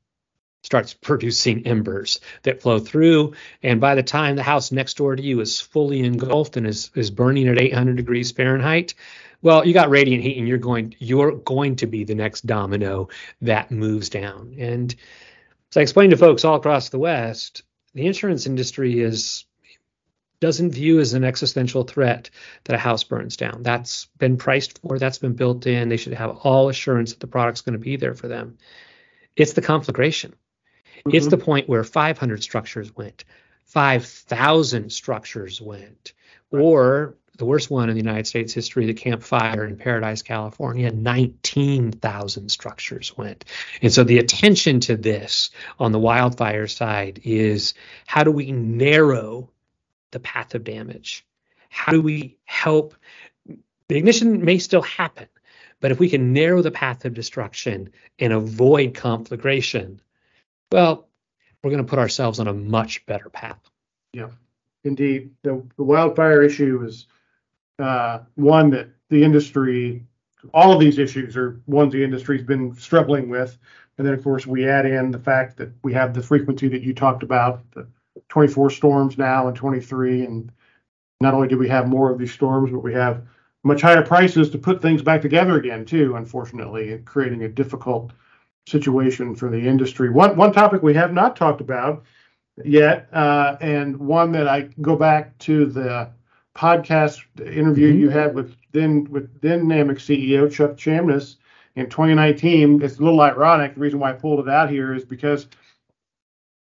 starts 0.62 0.94
producing 1.00 1.66
embers 1.66 2.20
that 2.42 2.62
flow 2.62 2.78
through. 2.78 3.34
And 3.62 3.80
by 3.80 3.94
the 3.94 4.02
time 4.02 4.36
the 4.36 4.42
house 4.42 4.72
next 4.72 4.96
door 4.96 5.16
to 5.16 5.22
you 5.22 5.40
is 5.40 5.60
fully 5.60 6.00
engulfed 6.00 6.56
and 6.56 6.66
is, 6.66 6.90
is 6.94 7.10
burning 7.10 7.48
at 7.48 7.60
800 7.60 7.96
degrees 7.96 8.30
Fahrenheit, 8.30 8.94
well, 9.42 9.66
you 9.66 9.74
got 9.74 9.90
radiant 9.90 10.22
heat, 10.22 10.38
and 10.38 10.46
you're 10.46 10.58
going 10.58 10.94
you're 11.00 11.32
going 11.32 11.76
to 11.76 11.86
be 11.86 12.04
the 12.04 12.14
next 12.14 12.46
domino 12.46 13.08
that 13.40 13.72
moves 13.72 14.08
down. 14.08 14.54
And 14.56 14.94
as 15.70 15.76
I 15.76 15.80
explained 15.80 16.12
to 16.12 16.16
folks 16.16 16.44
all 16.44 16.54
across 16.54 16.90
the 16.90 16.98
West, 16.98 17.64
the 17.92 18.06
insurance 18.06 18.46
industry 18.46 19.00
is 19.00 19.44
doesn't 20.42 20.72
view 20.72 20.98
as 20.98 21.14
an 21.14 21.22
existential 21.22 21.84
threat 21.84 22.28
that 22.64 22.74
a 22.74 22.78
house 22.78 23.04
burns 23.04 23.36
down. 23.36 23.62
That's 23.62 24.06
been 24.18 24.36
priced 24.36 24.80
for, 24.80 24.98
that's 24.98 25.18
been 25.18 25.34
built 25.34 25.66
in. 25.66 25.88
They 25.88 25.96
should 25.96 26.14
have 26.14 26.38
all 26.38 26.68
assurance 26.68 27.12
that 27.12 27.20
the 27.20 27.28
product's 27.28 27.60
going 27.60 27.74
to 27.74 27.78
be 27.78 27.94
there 27.94 28.14
for 28.14 28.26
them. 28.26 28.58
It's 29.36 29.52
the 29.52 29.62
conflagration. 29.62 30.34
Mm-hmm. 30.98 31.14
It's 31.14 31.28
the 31.28 31.38
point 31.38 31.68
where 31.68 31.84
500 31.84 32.42
structures 32.42 32.94
went, 32.96 33.24
5,000 33.66 34.90
structures 34.90 35.60
went, 35.60 36.12
right. 36.50 36.60
or 36.60 37.14
the 37.38 37.44
worst 37.44 37.70
one 37.70 37.88
in 37.88 37.94
the 37.94 38.02
United 38.02 38.26
States 38.26 38.52
history, 38.52 38.86
the 38.86 38.94
Camp 38.94 39.22
Fire 39.22 39.64
in 39.64 39.76
Paradise, 39.76 40.22
California, 40.22 40.90
19,000 40.90 42.48
structures 42.48 43.16
went. 43.16 43.44
And 43.80 43.92
so 43.92 44.02
the 44.02 44.18
attention 44.18 44.80
to 44.80 44.96
this 44.96 45.50
on 45.78 45.92
the 45.92 46.00
wildfire 46.00 46.66
side 46.66 47.20
is 47.22 47.74
how 48.06 48.24
do 48.24 48.32
we 48.32 48.50
narrow 48.50 49.51
the 50.12 50.20
path 50.20 50.54
of 50.54 50.64
damage? 50.64 51.26
How 51.68 51.92
do 51.92 52.00
we 52.00 52.36
help? 52.44 52.94
The 53.88 53.96
ignition 53.96 54.44
may 54.44 54.58
still 54.58 54.82
happen, 54.82 55.26
but 55.80 55.90
if 55.90 55.98
we 55.98 56.08
can 56.08 56.32
narrow 56.32 56.62
the 56.62 56.70
path 56.70 57.04
of 57.04 57.14
destruction 57.14 57.90
and 58.18 58.32
avoid 58.32 58.94
conflagration, 58.94 60.00
well, 60.70 61.08
we're 61.62 61.70
going 61.70 61.84
to 61.84 61.88
put 61.88 61.98
ourselves 61.98 62.40
on 62.40 62.48
a 62.48 62.54
much 62.54 63.04
better 63.06 63.28
path. 63.28 63.60
Yeah, 64.12 64.30
indeed. 64.84 65.30
The, 65.42 65.64
the 65.76 65.84
wildfire 65.84 66.42
issue 66.42 66.82
is 66.84 67.06
uh, 67.78 68.20
one 68.34 68.70
that 68.70 68.88
the 69.10 69.24
industry, 69.24 70.04
all 70.54 70.72
of 70.72 70.80
these 70.80 70.98
issues 70.98 71.36
are 71.36 71.60
ones 71.66 71.92
the 71.92 72.04
industry's 72.04 72.42
been 72.42 72.74
struggling 72.74 73.28
with. 73.28 73.58
And 73.98 74.06
then, 74.06 74.14
of 74.14 74.24
course, 74.24 74.46
we 74.46 74.68
add 74.68 74.86
in 74.86 75.10
the 75.10 75.18
fact 75.18 75.58
that 75.58 75.70
we 75.82 75.92
have 75.92 76.14
the 76.14 76.22
frequency 76.22 76.68
that 76.68 76.82
you 76.82 76.94
talked 76.94 77.22
about, 77.22 77.70
the 77.72 77.86
24 78.32 78.70
storms 78.70 79.18
now 79.18 79.46
and 79.46 79.54
23. 79.54 80.24
And 80.24 80.50
not 81.20 81.34
only 81.34 81.48
do 81.48 81.58
we 81.58 81.68
have 81.68 81.86
more 81.86 82.10
of 82.10 82.18
these 82.18 82.32
storms, 82.32 82.70
but 82.70 82.78
we 82.78 82.94
have 82.94 83.20
much 83.62 83.82
higher 83.82 84.00
prices 84.00 84.48
to 84.48 84.58
put 84.58 84.80
things 84.80 85.02
back 85.02 85.20
together 85.20 85.58
again, 85.58 85.84
too, 85.84 86.16
unfortunately, 86.16 86.98
creating 87.04 87.42
a 87.42 87.48
difficult 87.48 88.10
situation 88.66 89.34
for 89.34 89.50
the 89.50 89.58
industry. 89.60 90.08
One, 90.08 90.34
one 90.34 90.50
topic 90.50 90.82
we 90.82 90.94
have 90.94 91.12
not 91.12 91.36
talked 91.36 91.60
about 91.60 92.04
yet, 92.64 93.06
uh, 93.12 93.56
and 93.60 93.98
one 93.98 94.32
that 94.32 94.48
I 94.48 94.62
go 94.80 94.96
back 94.96 95.36
to 95.40 95.66
the 95.66 96.08
podcast 96.56 97.20
interview 97.38 97.90
mm-hmm. 97.90 98.00
you 98.00 98.08
had 98.08 98.34
with 98.34 98.56
then 98.72 99.04
with 99.10 99.42
then 99.42 99.66
NAMIC 99.66 99.98
CEO 99.98 100.50
Chuck 100.50 100.78
Chamness 100.78 101.36
in 101.76 101.90
2019. 101.90 102.80
It's 102.80 102.98
a 102.98 103.02
little 103.02 103.20
ironic. 103.20 103.74
The 103.74 103.80
reason 103.80 103.98
why 103.98 104.10
I 104.10 104.14
pulled 104.14 104.40
it 104.40 104.48
out 104.48 104.70
here 104.70 104.94
is 104.94 105.04
because 105.04 105.48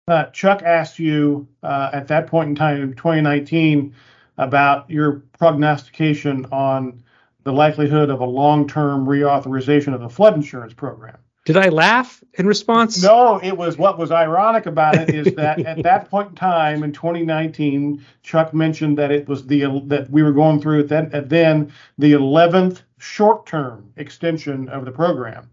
uh, 0.09 0.27
Chuck 0.27 0.63
asked 0.63 0.99
you 0.99 1.49
uh, 1.63 1.91
at 1.93 2.09
that 2.09 2.27
point 2.27 2.51
in 2.51 2.55
time 2.55 2.83
in 2.83 2.95
2019 2.95 3.95
about 4.37 4.91
your 4.91 5.23
prognostication 5.39 6.47
on 6.53 7.03
the 7.45 7.53
likelihood 7.53 8.11
of 8.11 8.21
a 8.21 8.25
long-term 8.25 9.07
reauthorization 9.07 9.95
of 9.95 10.01
the 10.01 10.09
flood 10.09 10.35
insurance 10.35 10.73
program. 10.73 11.17
Did 11.47 11.59
I 11.59 11.69
laugh 11.69 12.25
in 12.35 12.47
response? 12.47 13.03
No, 13.03 13.39
it 13.43 13.55
was 13.57 13.77
what 13.77 13.99
was 13.99 14.11
ironic 14.11 14.65
about 14.65 14.97
it 14.97 15.11
is 15.15 15.35
that 15.35 15.61
at 15.61 15.83
that 15.83 16.11
point 16.11 16.31
in 16.31 16.35
time 16.35 16.83
in 16.83 16.93
2019, 16.93 18.03
Chuck 18.23 18.55
mentioned 18.55 18.97
that 18.97 19.11
it 19.11 19.29
was 19.29 19.47
the 19.47 19.83
that 19.87 20.09
we 20.09 20.23
were 20.23 20.33
going 20.33 20.61
through 20.61 20.85
then 20.85 21.11
then 21.27 21.71
the 21.99 22.13
11th 22.13 22.81
short-term 22.97 23.93
extension 23.97 24.71
of 24.71 24.87
the 24.87 24.91
program. 24.91 25.51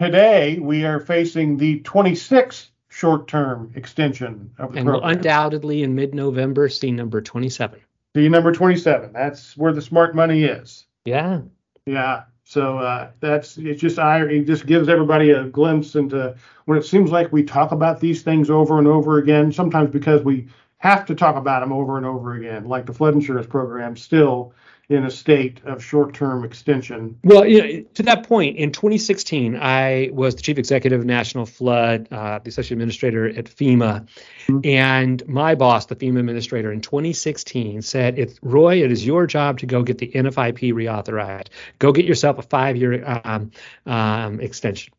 Today, 0.00 0.58
we 0.58 0.86
are 0.86 1.00
facing 1.00 1.58
the 1.58 1.80
26th 1.80 2.68
short-term 2.98 3.70
extension 3.76 4.50
of 4.58 4.72
the 4.72 4.78
and 4.78 4.88
program. 4.88 5.16
undoubtedly 5.16 5.84
in 5.84 5.94
mid-November 5.94 6.68
see 6.68 6.90
number 6.90 7.20
27. 7.20 7.80
See 8.16 8.28
number 8.28 8.50
27. 8.50 9.12
That's 9.12 9.56
where 9.56 9.72
the 9.72 9.80
smart 9.80 10.16
money 10.16 10.42
is. 10.42 10.86
Yeah. 11.04 11.42
Yeah. 11.86 12.24
So 12.42 12.78
uh, 12.78 13.10
that's 13.20 13.56
it's 13.56 13.80
just 13.80 13.98
it 13.98 14.44
just 14.46 14.66
gives 14.66 14.88
everybody 14.88 15.30
a 15.30 15.44
glimpse 15.44 15.94
into 15.94 16.34
when 16.64 16.76
it 16.76 16.84
seems 16.84 17.12
like 17.12 17.30
we 17.30 17.44
talk 17.44 17.70
about 17.70 18.00
these 18.00 18.22
things 18.22 18.50
over 18.50 18.78
and 18.78 18.88
over 18.88 19.18
again. 19.18 19.52
Sometimes 19.52 19.90
because 19.90 20.24
we 20.24 20.48
have 20.78 21.06
to 21.06 21.14
talk 21.14 21.36
about 21.36 21.60
them 21.60 21.72
over 21.72 21.98
and 21.98 22.06
over 22.06 22.34
again, 22.34 22.64
like 22.64 22.86
the 22.86 22.94
flood 22.94 23.14
insurance 23.14 23.46
program. 23.46 23.96
Still, 23.96 24.54
in 24.88 25.04
a 25.04 25.10
state 25.10 25.60
of 25.66 25.84
short-term 25.84 26.44
extension. 26.44 27.18
Well, 27.22 27.44
you 27.46 27.60
know, 27.60 27.84
to 27.94 28.02
that 28.04 28.26
point, 28.26 28.56
in 28.56 28.72
2016, 28.72 29.54
I 29.56 30.08
was 30.12 30.34
the 30.34 30.40
chief 30.40 30.56
executive 30.56 31.00
of 31.00 31.06
National 31.06 31.44
Flood, 31.44 32.08
uh, 32.10 32.38
the 32.38 32.48
associate 32.48 32.72
administrator 32.72 33.28
at 33.28 33.44
FEMA, 33.44 34.08
mm-hmm. 34.46 34.60
and 34.64 35.26
my 35.28 35.54
boss, 35.54 35.86
the 35.86 35.96
FEMA 35.96 36.20
administrator, 36.20 36.72
in 36.72 36.80
2016 36.80 37.82
said, 37.82 38.18
"If 38.18 38.38
Roy, 38.40 38.82
it 38.82 38.90
is 38.90 39.04
your 39.04 39.26
job 39.26 39.58
to 39.58 39.66
go 39.66 39.82
get 39.82 39.98
the 39.98 40.08
NFIP 40.08 40.72
reauthorized. 40.72 41.48
Go 41.78 41.92
get 41.92 42.06
yourself 42.06 42.38
a 42.38 42.42
five-year 42.42 43.20
um, 43.24 43.50
um, 43.84 44.40
extension." 44.40 44.94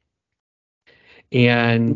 And 1.32 1.96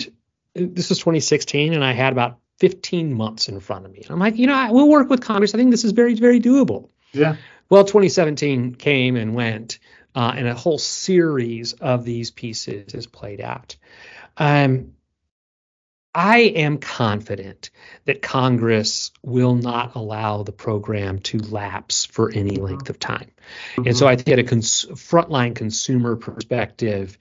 this 0.56 0.90
was 0.90 0.98
2016, 1.00 1.74
and 1.74 1.84
I 1.84 1.94
had 1.94 2.12
about 2.12 2.40
15 2.60 3.14
months 3.14 3.50
in 3.50 3.60
front 3.60 3.86
of 3.86 3.92
me. 3.92 4.02
And 4.02 4.12
I'm 4.12 4.20
like, 4.20 4.38
you 4.38 4.48
know, 4.48 4.56
I, 4.56 4.72
we'll 4.72 4.90
work 4.90 5.10
with 5.10 5.22
Congress. 5.22 5.54
I 5.54 5.58
think 5.58 5.72
this 5.72 5.84
is 5.84 5.92
very, 5.92 6.16
very 6.16 6.40
doable. 6.40 6.90
Yeah. 7.12 7.36
Well, 7.69 7.84
2017 7.84 8.76
came 8.76 9.15
and 9.15 9.34
went, 9.36 9.80
uh, 10.15 10.34
and 10.36 10.47
a 10.47 10.54
whole 10.54 10.78
series 10.78 11.73
of 11.73 12.06
these 12.06 12.32
pieces 12.32 12.93
is 12.93 13.08
played 13.08 13.41
out. 13.41 13.76
Um, 14.38 14.93
I 16.15 16.39
am 16.39 16.78
confident 16.78 17.71
that 18.06 18.21
Congress 18.21 19.12
will 19.23 19.56
not 19.56 19.95
allow 19.95 20.43
the 20.43 20.52
program 20.52 21.19
to 21.19 21.39
lapse 21.39 22.06
for 22.06 22.30
any 22.30 22.52
mm-hmm. 22.52 22.65
length 22.65 22.89
of 22.89 22.99
time. 22.99 23.32
Mm-hmm. 23.76 23.88
And 23.88 23.97
so 23.97 24.08
I 24.08 24.15
think 24.15 24.28
at 24.30 24.39
a 24.39 24.43
cons- 24.43 24.86
frontline 24.91 25.56
consumer 25.56 26.15
perspective, 26.15 27.17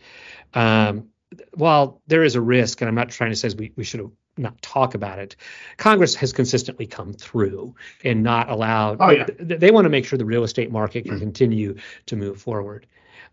um, 0.52 1.09
while 1.55 2.02
there 2.07 2.22
is 2.22 2.35
a 2.35 2.42
risk, 2.42 2.83
and 2.83 2.88
I'm 2.88 2.94
not 2.94 3.09
trying 3.09 3.31
to 3.31 3.37
say 3.37 3.48
we, 3.57 3.72
we 3.76 3.85
should 3.85 4.00
have 4.00 4.11
not 4.37 4.61
talk 4.62 4.95
about 4.95 5.18
it, 5.18 5.37
Congress 5.77 6.14
has 6.16 6.33
consistently 6.33 6.87
come 6.87 7.12
through 7.12 7.75
and 8.05 8.23
not 8.23 8.49
allowed. 8.49 8.99
Oh, 9.01 9.11
yeah. 9.11 9.27
They, 9.38 9.57
they 9.57 9.71
want 9.71 9.85
to 9.85 9.90
make 9.90 10.05
sure 10.05 10.18
the 10.18 10.25
real 10.25 10.45
estate 10.45 10.71
market 10.71 11.05
can 11.05 11.18
continue 11.18 11.77
to 12.07 12.16
move 12.16 12.40
forward. 12.40 12.87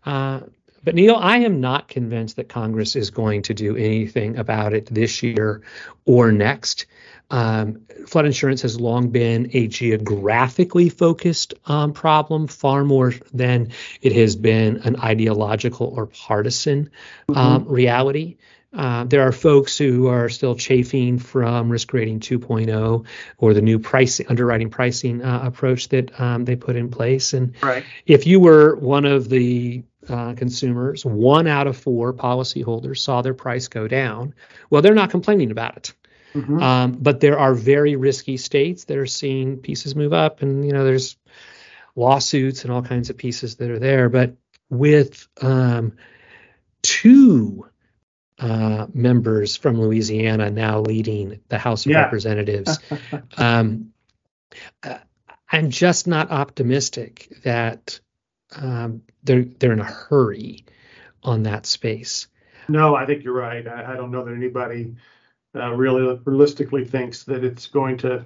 Uh, 0.04 0.40
but 0.82 0.94
Neil, 0.94 1.16
I 1.16 1.38
am 1.38 1.60
not 1.60 1.88
convinced 1.88 2.36
that 2.36 2.48
Congress 2.48 2.96
is 2.96 3.10
going 3.10 3.42
to 3.42 3.54
do 3.54 3.76
anything 3.76 4.38
about 4.38 4.72
it 4.72 4.86
this 4.86 5.22
year 5.22 5.62
or 6.06 6.32
next. 6.32 6.86
Um, 7.30 7.82
flood 8.06 8.26
insurance 8.26 8.62
has 8.62 8.80
long 8.80 9.10
been 9.10 9.50
a 9.52 9.68
geographically 9.68 10.88
focused 10.88 11.54
um, 11.66 11.92
problem, 11.92 12.48
far 12.48 12.84
more 12.84 13.14
than 13.32 13.70
it 14.02 14.12
has 14.14 14.36
been 14.36 14.78
an 14.78 14.98
ideological 14.98 15.92
or 15.94 16.06
partisan 16.06 16.90
mm-hmm. 17.28 17.36
um, 17.36 17.68
reality. 17.68 18.36
Uh, 18.72 19.04
there 19.04 19.22
are 19.22 19.32
folks 19.32 19.76
who 19.76 20.06
are 20.06 20.28
still 20.28 20.54
chafing 20.54 21.18
from 21.18 21.68
risk 21.68 21.92
rating 21.92 22.20
2.0 22.20 23.04
or 23.38 23.54
the 23.54 23.62
new 23.62 23.80
pricing 23.80 24.26
underwriting 24.28 24.70
pricing 24.70 25.22
uh, 25.22 25.40
approach 25.42 25.88
that 25.88 26.18
um, 26.20 26.44
they 26.44 26.54
put 26.54 26.76
in 26.76 26.88
place. 26.88 27.32
And 27.32 27.54
right. 27.62 27.84
if 28.06 28.26
you 28.28 28.38
were 28.38 28.76
one 28.76 29.06
of 29.06 29.28
the 29.28 29.82
uh, 30.08 30.34
consumers, 30.34 31.04
one 31.04 31.48
out 31.48 31.66
of 31.66 31.76
four 31.76 32.12
policyholders 32.12 32.98
saw 32.98 33.22
their 33.22 33.34
price 33.34 33.66
go 33.66 33.88
down. 33.88 34.34
Well, 34.70 34.82
they're 34.82 34.94
not 34.94 35.10
complaining 35.10 35.50
about 35.50 35.76
it. 35.76 35.92
Mm-hmm. 36.34 36.62
Um, 36.62 36.92
but 36.92 37.18
there 37.18 37.38
are 37.38 37.54
very 37.54 37.96
risky 37.96 38.36
states 38.36 38.84
that 38.84 38.96
are 38.96 39.06
seeing 39.06 39.56
pieces 39.58 39.96
move 39.96 40.12
up, 40.12 40.42
and 40.42 40.64
you 40.64 40.72
know 40.72 40.84
there's 40.84 41.16
lawsuits 41.96 42.62
and 42.62 42.72
all 42.72 42.82
kinds 42.82 43.10
of 43.10 43.16
pieces 43.16 43.56
that 43.56 43.68
are 43.68 43.80
there. 43.80 44.08
But 44.08 44.36
with 44.68 45.26
um, 45.42 45.96
two 46.82 47.66
uh, 48.40 48.86
members 48.94 49.56
from 49.56 49.80
Louisiana 49.80 50.50
now 50.50 50.80
leading 50.80 51.40
the 51.48 51.58
House 51.58 51.84
of 51.84 51.92
yeah. 51.92 52.02
Representatives. 52.02 52.78
um, 53.36 53.92
uh, 54.82 54.98
I'm 55.52 55.70
just 55.70 56.06
not 56.06 56.30
optimistic 56.30 57.32
that 57.44 58.00
um, 58.56 59.02
they're 59.22 59.44
they're 59.44 59.72
in 59.72 59.80
a 59.80 59.84
hurry 59.84 60.64
on 61.22 61.42
that 61.44 61.66
space. 61.66 62.28
No, 62.68 62.94
I 62.94 63.04
think 63.04 63.24
you're 63.24 63.34
right. 63.34 63.66
I, 63.66 63.92
I 63.92 63.96
don't 63.96 64.10
know 64.10 64.24
that 64.24 64.34
anybody 64.34 64.94
uh, 65.54 65.72
really 65.72 66.20
realistically 66.24 66.84
thinks 66.84 67.24
that 67.24 67.44
it's 67.44 67.66
going 67.66 67.98
to 67.98 68.24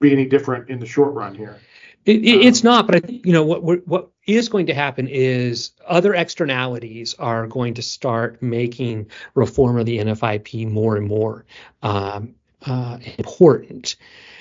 be 0.00 0.12
any 0.12 0.26
different 0.26 0.70
in 0.70 0.78
the 0.78 0.86
short 0.86 1.12
run 1.12 1.34
here. 1.34 1.58
It, 2.04 2.24
it, 2.24 2.46
it's 2.46 2.64
not, 2.64 2.86
but 2.86 2.96
I 2.96 3.00
think 3.00 3.26
you 3.26 3.32
know 3.32 3.44
what 3.44 3.86
what 3.86 4.10
is 4.26 4.48
going 4.48 4.66
to 4.66 4.74
happen 4.74 5.08
is 5.08 5.72
other 5.86 6.14
externalities 6.14 7.14
are 7.18 7.46
going 7.46 7.74
to 7.74 7.82
start 7.82 8.42
making 8.42 9.10
reform 9.34 9.78
of 9.78 9.86
the 9.86 9.98
NFIP 9.98 10.70
more 10.70 10.96
and 10.96 11.06
more 11.06 11.44
um, 11.82 12.34
uh, 12.64 12.98
important. 13.18 13.96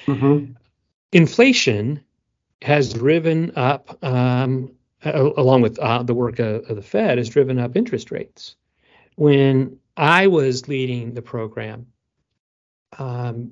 Mm-hmm. 0.06 0.54
Inflation 1.12 2.04
has 2.62 2.94
driven 2.94 3.52
up, 3.56 4.04
um, 4.04 4.72
along 5.04 5.62
with 5.62 5.80
uh, 5.80 6.04
the 6.04 6.14
work 6.14 6.40
of, 6.40 6.70
of 6.70 6.76
the 6.76 6.82
Fed, 6.82 7.18
has 7.18 7.30
driven 7.30 7.60
up 7.60 7.76
interest 7.76 8.12
rates. 8.12 8.56
When 9.16 9.80
I 9.96 10.28
was 10.28 10.68
leading 10.68 11.14
the 11.14 11.22
program, 11.22 11.88
um, 12.98 13.52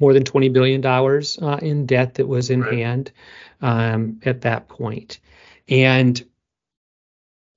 more 0.00 0.12
than 0.12 0.24
$20 0.24 0.52
billion 0.52 0.84
uh, 0.84 1.58
in 1.58 1.86
debt 1.86 2.14
that 2.14 2.26
was 2.26 2.50
in 2.50 2.62
right. 2.62 2.74
hand 2.74 3.12
um, 3.60 4.20
at 4.24 4.42
that 4.42 4.68
point. 4.68 5.20
And, 5.68 6.22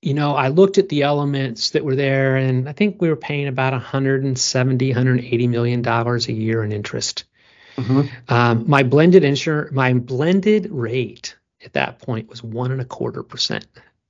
you 0.02 0.14
know, 0.14 0.36
I 0.36 0.50
looked 0.50 0.78
at 0.78 0.90
the 0.90 1.04
elements 1.04 1.72
that 1.72 1.84
were 1.84 1.96
there, 1.96 2.36
and 2.38 2.70
I 2.70 2.72
think 2.72 3.02
we 3.02 3.10
were 3.10 3.16
paying 3.16 3.48
about 3.48 3.74
170, 3.74 4.90
180 4.90 5.48
million 5.48 5.82
dollars 5.82 6.28
a 6.28 6.34
year 6.34 6.64
in 6.64 6.72
interest. 6.72 7.26
Mm-hmm. 7.76 8.08
Um, 8.30 8.66
my 8.68 8.84
blended 8.84 9.24
insur- 9.24 9.72
my 9.72 9.94
blended 9.94 10.70
rate 10.72 11.36
at 11.64 11.74
that 11.74 12.00
point 12.00 12.30
was 12.30 12.44
one 12.44 12.72
and 12.72 12.82
a 12.82 12.86
quarter 12.86 13.24
percent. 13.24 13.68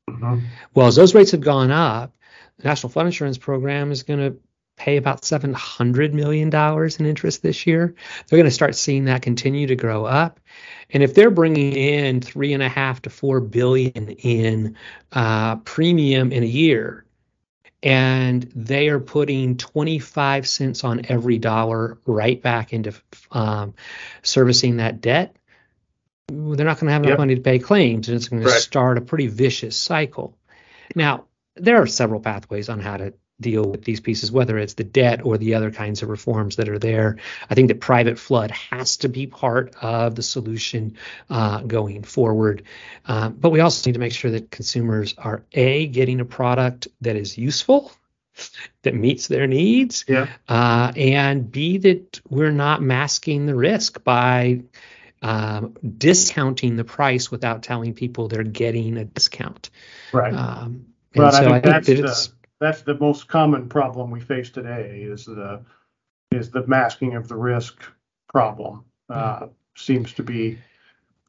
Mm-hmm. 0.09 0.45
Well, 0.73 0.87
as 0.87 0.95
those 0.95 1.15
rates 1.15 1.31
have 1.31 1.41
gone 1.41 1.71
up, 1.71 2.15
the 2.57 2.67
National 2.67 2.89
Flood 2.89 3.07
Insurance 3.07 3.37
Program 3.37 3.91
is 3.91 4.03
going 4.03 4.19
to 4.19 4.37
pay 4.77 4.97
about 4.97 5.23
$700 5.23 6.13
million 6.13 6.53
in 6.53 7.05
interest 7.05 7.41
this 7.41 7.67
year. 7.67 7.95
They're 8.27 8.37
going 8.37 8.45
to 8.45 8.51
start 8.51 8.75
seeing 8.75 9.05
that 9.05 9.23
continue 9.23 9.67
to 9.67 9.75
grow 9.75 10.05
up. 10.05 10.39
And 10.91 11.03
if 11.03 11.13
they're 11.13 11.31
bringing 11.31 11.73
in 11.73 12.21
three 12.21 12.53
and 12.53 12.63
a 12.63 12.69
half 12.69 13.01
to 13.01 13.09
four 13.09 13.41
billion 13.41 14.11
in 14.11 14.77
uh, 15.11 15.57
premium 15.57 16.31
in 16.31 16.43
a 16.43 16.47
year, 16.47 17.05
and 17.83 18.43
they 18.55 18.87
are 18.89 18.99
putting 18.99 19.57
25 19.57 20.47
cents 20.47 20.83
on 20.83 21.01
every 21.09 21.37
dollar 21.37 21.97
right 22.05 22.41
back 22.41 22.73
into 22.73 22.93
um, 23.31 23.73
servicing 24.23 24.77
that 24.77 25.01
debt, 25.01 25.35
they're 26.27 26.65
not 26.65 26.79
going 26.79 26.87
to 26.87 26.93
have 26.93 27.03
enough 27.03 27.11
yep. 27.11 27.19
money 27.19 27.35
to 27.35 27.41
pay 27.41 27.59
claims, 27.59 28.09
and 28.09 28.15
it's 28.15 28.29
going 28.29 28.43
to 28.43 28.49
start 28.49 28.97
a 28.97 29.01
pretty 29.01 29.27
vicious 29.27 29.77
cycle. 29.77 30.37
Now, 30.95 31.25
there 31.55 31.81
are 31.81 31.87
several 31.87 32.19
pathways 32.19 32.69
on 32.69 32.79
how 32.79 32.97
to 32.97 33.13
deal 33.39 33.63
with 33.63 33.83
these 33.83 33.99
pieces, 33.99 34.31
whether 34.31 34.57
it's 34.57 34.73
the 34.73 34.83
debt 34.83 35.23
or 35.23 35.37
the 35.37 35.53
other 35.53 35.71
kinds 35.71 36.01
of 36.01 36.09
reforms 36.09 36.55
that 36.55 36.69
are 36.69 36.79
there. 36.79 37.17
I 37.49 37.55
think 37.55 37.67
that 37.67 37.79
private 37.79 38.17
flood 38.17 38.51
has 38.51 38.97
to 38.97 39.09
be 39.09 39.27
part 39.27 39.75
of 39.81 40.15
the 40.15 40.23
solution 40.23 40.97
uh, 41.29 41.61
going 41.61 42.03
forward. 42.03 42.63
Uh, 43.05 43.29
but 43.29 43.51
we 43.51 43.59
also 43.59 43.87
need 43.87 43.93
to 43.93 43.99
make 43.99 44.13
sure 44.13 44.31
that 44.31 44.51
consumers 44.51 45.13
are 45.17 45.43
A, 45.53 45.87
getting 45.87 46.19
a 46.19 46.25
product 46.25 46.87
that 47.01 47.15
is 47.15 47.37
useful. 47.37 47.91
That 48.83 48.93
meets 48.93 49.27
their 49.27 49.47
needs, 49.47 50.05
yeah. 50.07 50.27
uh, 50.47 50.93
and 50.95 51.51
B 51.51 51.79
that 51.79 52.21
we're 52.29 52.51
not 52.51 52.83
masking 52.83 53.47
the 53.47 53.55
risk 53.55 54.03
by 54.03 54.61
um, 55.23 55.75
discounting 55.97 56.75
the 56.75 56.83
price 56.83 57.31
without 57.31 57.63
telling 57.63 57.95
people 57.95 58.27
they're 58.27 58.43
getting 58.43 58.97
a 58.97 59.05
discount. 59.05 59.71
Right. 60.13 60.33
Um, 60.33 60.85
and 61.15 61.33
so 61.33 61.51
I 61.51 61.59
think, 61.59 61.75
I 61.75 61.81
think 61.81 61.85
that 61.97 62.09
it's 62.09 62.31
that's 62.59 62.81
the 62.81 62.97
most 62.97 63.27
common 63.27 63.69
problem 63.69 64.11
we 64.11 64.19
face 64.19 64.49
today 64.49 65.01
is 65.03 65.25
the 65.25 65.61
is 66.31 66.49
the 66.49 66.65
masking 66.67 67.15
of 67.15 67.27
the 67.27 67.35
risk 67.35 67.81
problem 68.29 68.83
uh, 69.09 69.35
mm-hmm. 69.35 69.45
seems 69.75 70.13
to 70.13 70.23
be 70.23 70.57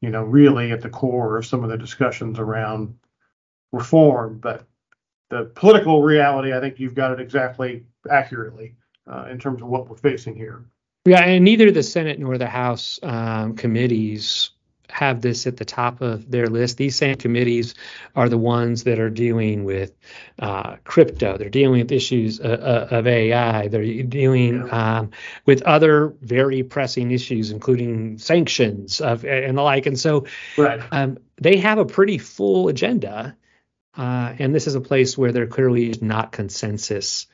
you 0.00 0.10
know 0.10 0.22
really 0.22 0.72
at 0.72 0.80
the 0.80 0.88
core 0.88 1.36
of 1.36 1.46
some 1.46 1.62
of 1.62 1.70
the 1.70 1.78
discussions 1.78 2.38
around 2.38 2.96
reform 3.72 4.38
but 4.38 4.66
the 5.30 5.44
political 5.54 6.02
reality 6.02 6.52
i 6.52 6.60
think 6.60 6.78
you've 6.78 6.94
got 6.94 7.12
it 7.12 7.20
exactly 7.20 7.84
accurately 8.10 8.74
uh, 9.10 9.26
in 9.30 9.38
terms 9.38 9.62
of 9.62 9.68
what 9.68 9.88
we're 9.88 9.96
facing 9.96 10.34
here 10.34 10.64
yeah 11.04 11.20
and 11.20 11.44
neither 11.44 11.70
the 11.70 11.82
senate 11.82 12.18
nor 12.18 12.38
the 12.38 12.46
house 12.46 12.98
um, 13.02 13.54
committees 13.54 14.50
have 14.90 15.20
this 15.20 15.46
at 15.46 15.56
the 15.56 15.64
top 15.64 16.00
of 16.00 16.30
their 16.30 16.46
list. 16.46 16.76
These 16.76 16.96
same 16.96 17.16
committees 17.16 17.74
are 18.16 18.28
the 18.28 18.38
ones 18.38 18.84
that 18.84 18.98
are 18.98 19.10
dealing 19.10 19.64
with 19.64 19.92
uh, 20.38 20.76
crypto. 20.84 21.36
They're 21.36 21.50
dealing 21.50 21.80
with 21.80 21.92
issues 21.92 22.40
uh, 22.40 22.88
uh 22.90 22.96
of 22.96 23.06
AI. 23.06 23.68
They're 23.68 24.02
dealing 24.02 24.72
um, 24.72 25.10
with 25.46 25.62
other 25.62 26.14
very 26.20 26.62
pressing 26.62 27.10
issues, 27.10 27.50
including 27.50 28.18
sanctions 28.18 29.00
of, 29.00 29.24
and 29.24 29.56
the 29.56 29.62
like. 29.62 29.86
And 29.86 29.98
so 29.98 30.26
right. 30.56 30.80
um, 30.90 31.18
they 31.40 31.58
have 31.58 31.78
a 31.78 31.84
pretty 31.84 32.18
full 32.18 32.68
agenda. 32.68 33.36
Uh, 33.96 34.34
and 34.38 34.54
this 34.54 34.66
is 34.66 34.74
a 34.74 34.80
place 34.80 35.18
where 35.18 35.32
there 35.32 35.46
clearly 35.46 35.90
is 35.90 36.00
not 36.00 36.32
consensus 36.32 37.26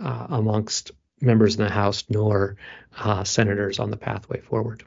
uh, 0.00 0.26
amongst 0.30 0.92
members 1.20 1.56
in 1.56 1.64
the 1.64 1.70
House 1.70 2.04
nor 2.08 2.56
uh, 2.96 3.24
senators 3.24 3.78
on 3.78 3.90
the 3.90 3.96
pathway 3.96 4.40
forward. 4.40 4.84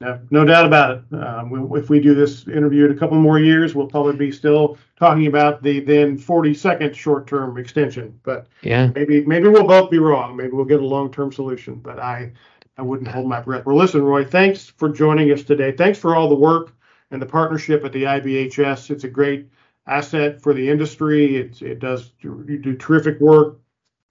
No, 0.00 0.20
no 0.30 0.44
doubt 0.44 0.64
about 0.64 0.90
it. 0.92 1.14
Um, 1.20 1.50
we, 1.50 1.80
if 1.80 1.90
we 1.90 1.98
do 1.98 2.14
this 2.14 2.46
interview 2.46 2.84
in 2.84 2.92
a 2.92 2.94
couple 2.94 3.16
more 3.16 3.40
years, 3.40 3.74
we'll 3.74 3.88
probably 3.88 4.14
be 4.14 4.30
still 4.30 4.78
talking 4.96 5.26
about 5.26 5.60
the 5.60 5.80
then 5.80 6.16
42nd 6.16 6.94
short-term 6.94 7.58
extension. 7.58 8.18
But 8.22 8.46
yeah, 8.62 8.92
maybe 8.94 9.24
maybe 9.24 9.48
we'll 9.48 9.66
both 9.66 9.90
be 9.90 9.98
wrong. 9.98 10.36
Maybe 10.36 10.50
we'll 10.50 10.66
get 10.66 10.80
a 10.80 10.86
long-term 10.86 11.32
solution. 11.32 11.76
But 11.76 11.98
I 11.98 12.30
I 12.76 12.82
wouldn't 12.82 13.08
hold 13.08 13.28
my 13.28 13.40
breath. 13.40 13.66
Well, 13.66 13.76
listen, 13.76 14.02
Roy, 14.02 14.24
thanks 14.24 14.66
for 14.68 14.88
joining 14.88 15.32
us 15.32 15.42
today. 15.42 15.72
Thanks 15.72 15.98
for 15.98 16.14
all 16.14 16.28
the 16.28 16.34
work 16.36 16.72
and 17.10 17.20
the 17.20 17.26
partnership 17.26 17.84
at 17.84 17.92
the 17.92 18.04
IBHS. 18.04 18.90
It's 18.90 19.02
a 19.02 19.08
great 19.08 19.48
asset 19.88 20.40
for 20.40 20.54
the 20.54 20.68
industry. 20.70 21.36
It's, 21.36 21.60
it 21.60 21.80
does 21.80 22.12
you 22.20 22.60
do 22.62 22.76
terrific 22.76 23.18
work 23.18 23.58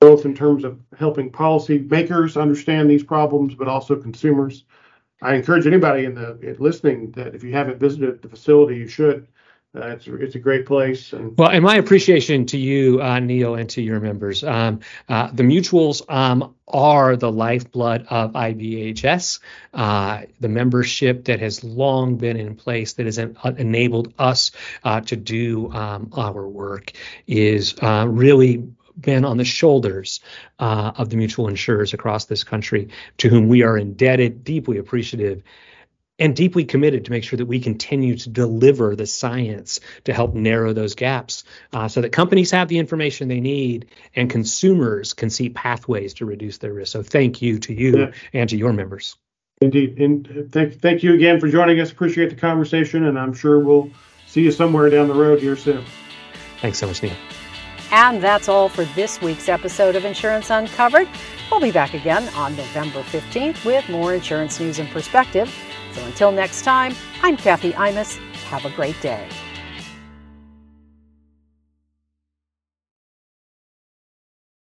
both 0.01 0.25
in 0.25 0.35
terms 0.35 0.63
of 0.63 0.79
helping 0.99 1.31
policy 1.31 1.79
makers 1.79 2.37
understand 2.37 2.89
these 2.89 3.03
problems, 3.03 3.55
but 3.55 3.67
also 3.67 3.95
consumers. 3.95 4.65
I 5.21 5.35
encourage 5.35 5.65
anybody 5.65 6.05
in 6.05 6.13
the 6.13 6.55
listening 6.59 7.11
that 7.11 7.33
if 7.33 7.43
you 7.43 7.53
haven't 7.53 7.79
visited 7.79 8.21
the 8.21 8.29
facility, 8.29 8.77
you 8.77 8.87
should. 8.87 9.27
Uh, 9.75 9.87
it's 9.89 10.07
it's 10.07 10.35
a 10.35 10.39
great 10.39 10.65
place. 10.65 11.13
And 11.13 11.37
well, 11.37 11.49
and 11.49 11.63
my 11.63 11.75
appreciation 11.75 12.45
to 12.47 12.57
you, 12.57 13.01
uh, 13.01 13.19
Neil, 13.19 13.55
and 13.55 13.69
to 13.71 13.81
your 13.81 13.99
members. 13.99 14.43
Um, 14.43 14.79
uh, 15.09 15.29
the 15.31 15.43
mutuals 15.43 16.01
um, 16.09 16.55
are 16.67 17.15
the 17.15 17.31
lifeblood 17.31 18.07
of 18.09 18.31
IBHS. 18.31 19.39
Uh, 19.73 20.21
the 20.39 20.47
membership 20.47 21.25
that 21.25 21.41
has 21.41 21.63
long 21.63 22.15
been 22.15 22.37
in 22.37 22.55
place 22.55 22.93
that 22.93 23.05
has 23.05 23.19
en- 23.19 23.35
enabled 23.57 24.13
us 24.17 24.51
uh, 24.83 25.01
to 25.01 25.15
do 25.15 25.71
um, 25.73 26.09
our 26.13 26.47
work 26.47 26.93
is 27.27 27.75
uh, 27.81 28.07
really 28.09 28.67
been 28.99 29.25
on 29.25 29.37
the 29.37 29.45
shoulders 29.45 30.19
uh, 30.59 30.91
of 30.95 31.09
the 31.09 31.17
mutual 31.17 31.47
insurers 31.47 31.93
across 31.93 32.25
this 32.25 32.43
country, 32.43 32.89
to 33.17 33.29
whom 33.29 33.47
we 33.47 33.63
are 33.63 33.77
indebted, 33.77 34.43
deeply 34.43 34.77
appreciative, 34.77 35.43
and 36.19 36.35
deeply 36.35 36.65
committed 36.65 37.05
to 37.05 37.11
make 37.11 37.23
sure 37.23 37.37
that 37.37 37.45
we 37.45 37.59
continue 37.59 38.15
to 38.15 38.29
deliver 38.29 38.95
the 38.95 39.05
science 39.05 39.79
to 40.05 40.13
help 40.13 40.33
narrow 40.33 40.73
those 40.73 40.95
gaps 40.95 41.43
uh, 41.73 41.87
so 41.87 42.01
that 42.01 42.11
companies 42.11 42.51
have 42.51 42.67
the 42.67 42.79
information 42.79 43.27
they 43.27 43.39
need 43.39 43.87
and 44.15 44.29
consumers 44.29 45.13
can 45.13 45.29
see 45.29 45.49
pathways 45.49 46.15
to 46.15 46.25
reduce 46.25 46.57
their 46.57 46.73
risk. 46.73 46.91
So 46.91 47.03
thank 47.03 47.41
you 47.41 47.59
to 47.59 47.73
you 47.73 47.99
yeah. 47.99 48.11
and 48.33 48.49
to 48.49 48.57
your 48.57 48.73
members. 48.73 49.15
Indeed. 49.61 49.99
And 49.99 50.51
thank, 50.51 50.81
thank 50.81 51.03
you 51.03 51.13
again 51.13 51.39
for 51.39 51.47
joining 51.47 51.79
us. 51.79 51.91
Appreciate 51.91 52.29
the 52.29 52.35
conversation, 52.35 53.05
and 53.05 53.17
I'm 53.17 53.33
sure 53.33 53.59
we'll 53.59 53.89
see 54.27 54.41
you 54.41 54.51
somewhere 54.51 54.89
down 54.89 55.07
the 55.07 55.15
road 55.15 55.39
here 55.39 55.55
soon. 55.55 55.83
Thanks 56.61 56.77
so 56.77 56.87
much, 56.87 57.01
Neil. 57.01 57.15
And 57.91 58.21
that's 58.21 58.49
all 58.49 58.69
for 58.69 58.85
this 58.85 59.21
week's 59.21 59.49
episode 59.49 59.95
of 59.95 60.05
Insurance 60.05 60.49
Uncovered. 60.49 61.07
We'll 61.49 61.61
be 61.61 61.71
back 61.71 61.93
again 61.93 62.27
on 62.35 62.55
November 62.55 63.01
15th 63.03 63.63
with 63.65 63.87
more 63.89 64.13
insurance 64.13 64.59
news 64.59 64.79
and 64.79 64.89
perspective. 64.89 65.53
So 65.93 66.03
until 66.03 66.31
next 66.31 66.63
time, 66.63 66.95
I'm 67.23 67.37
Kathy 67.37 67.71
Imus. 67.71 68.17
Have 68.49 68.65
a 68.65 68.69
great 68.71 68.99
day. 69.01 69.27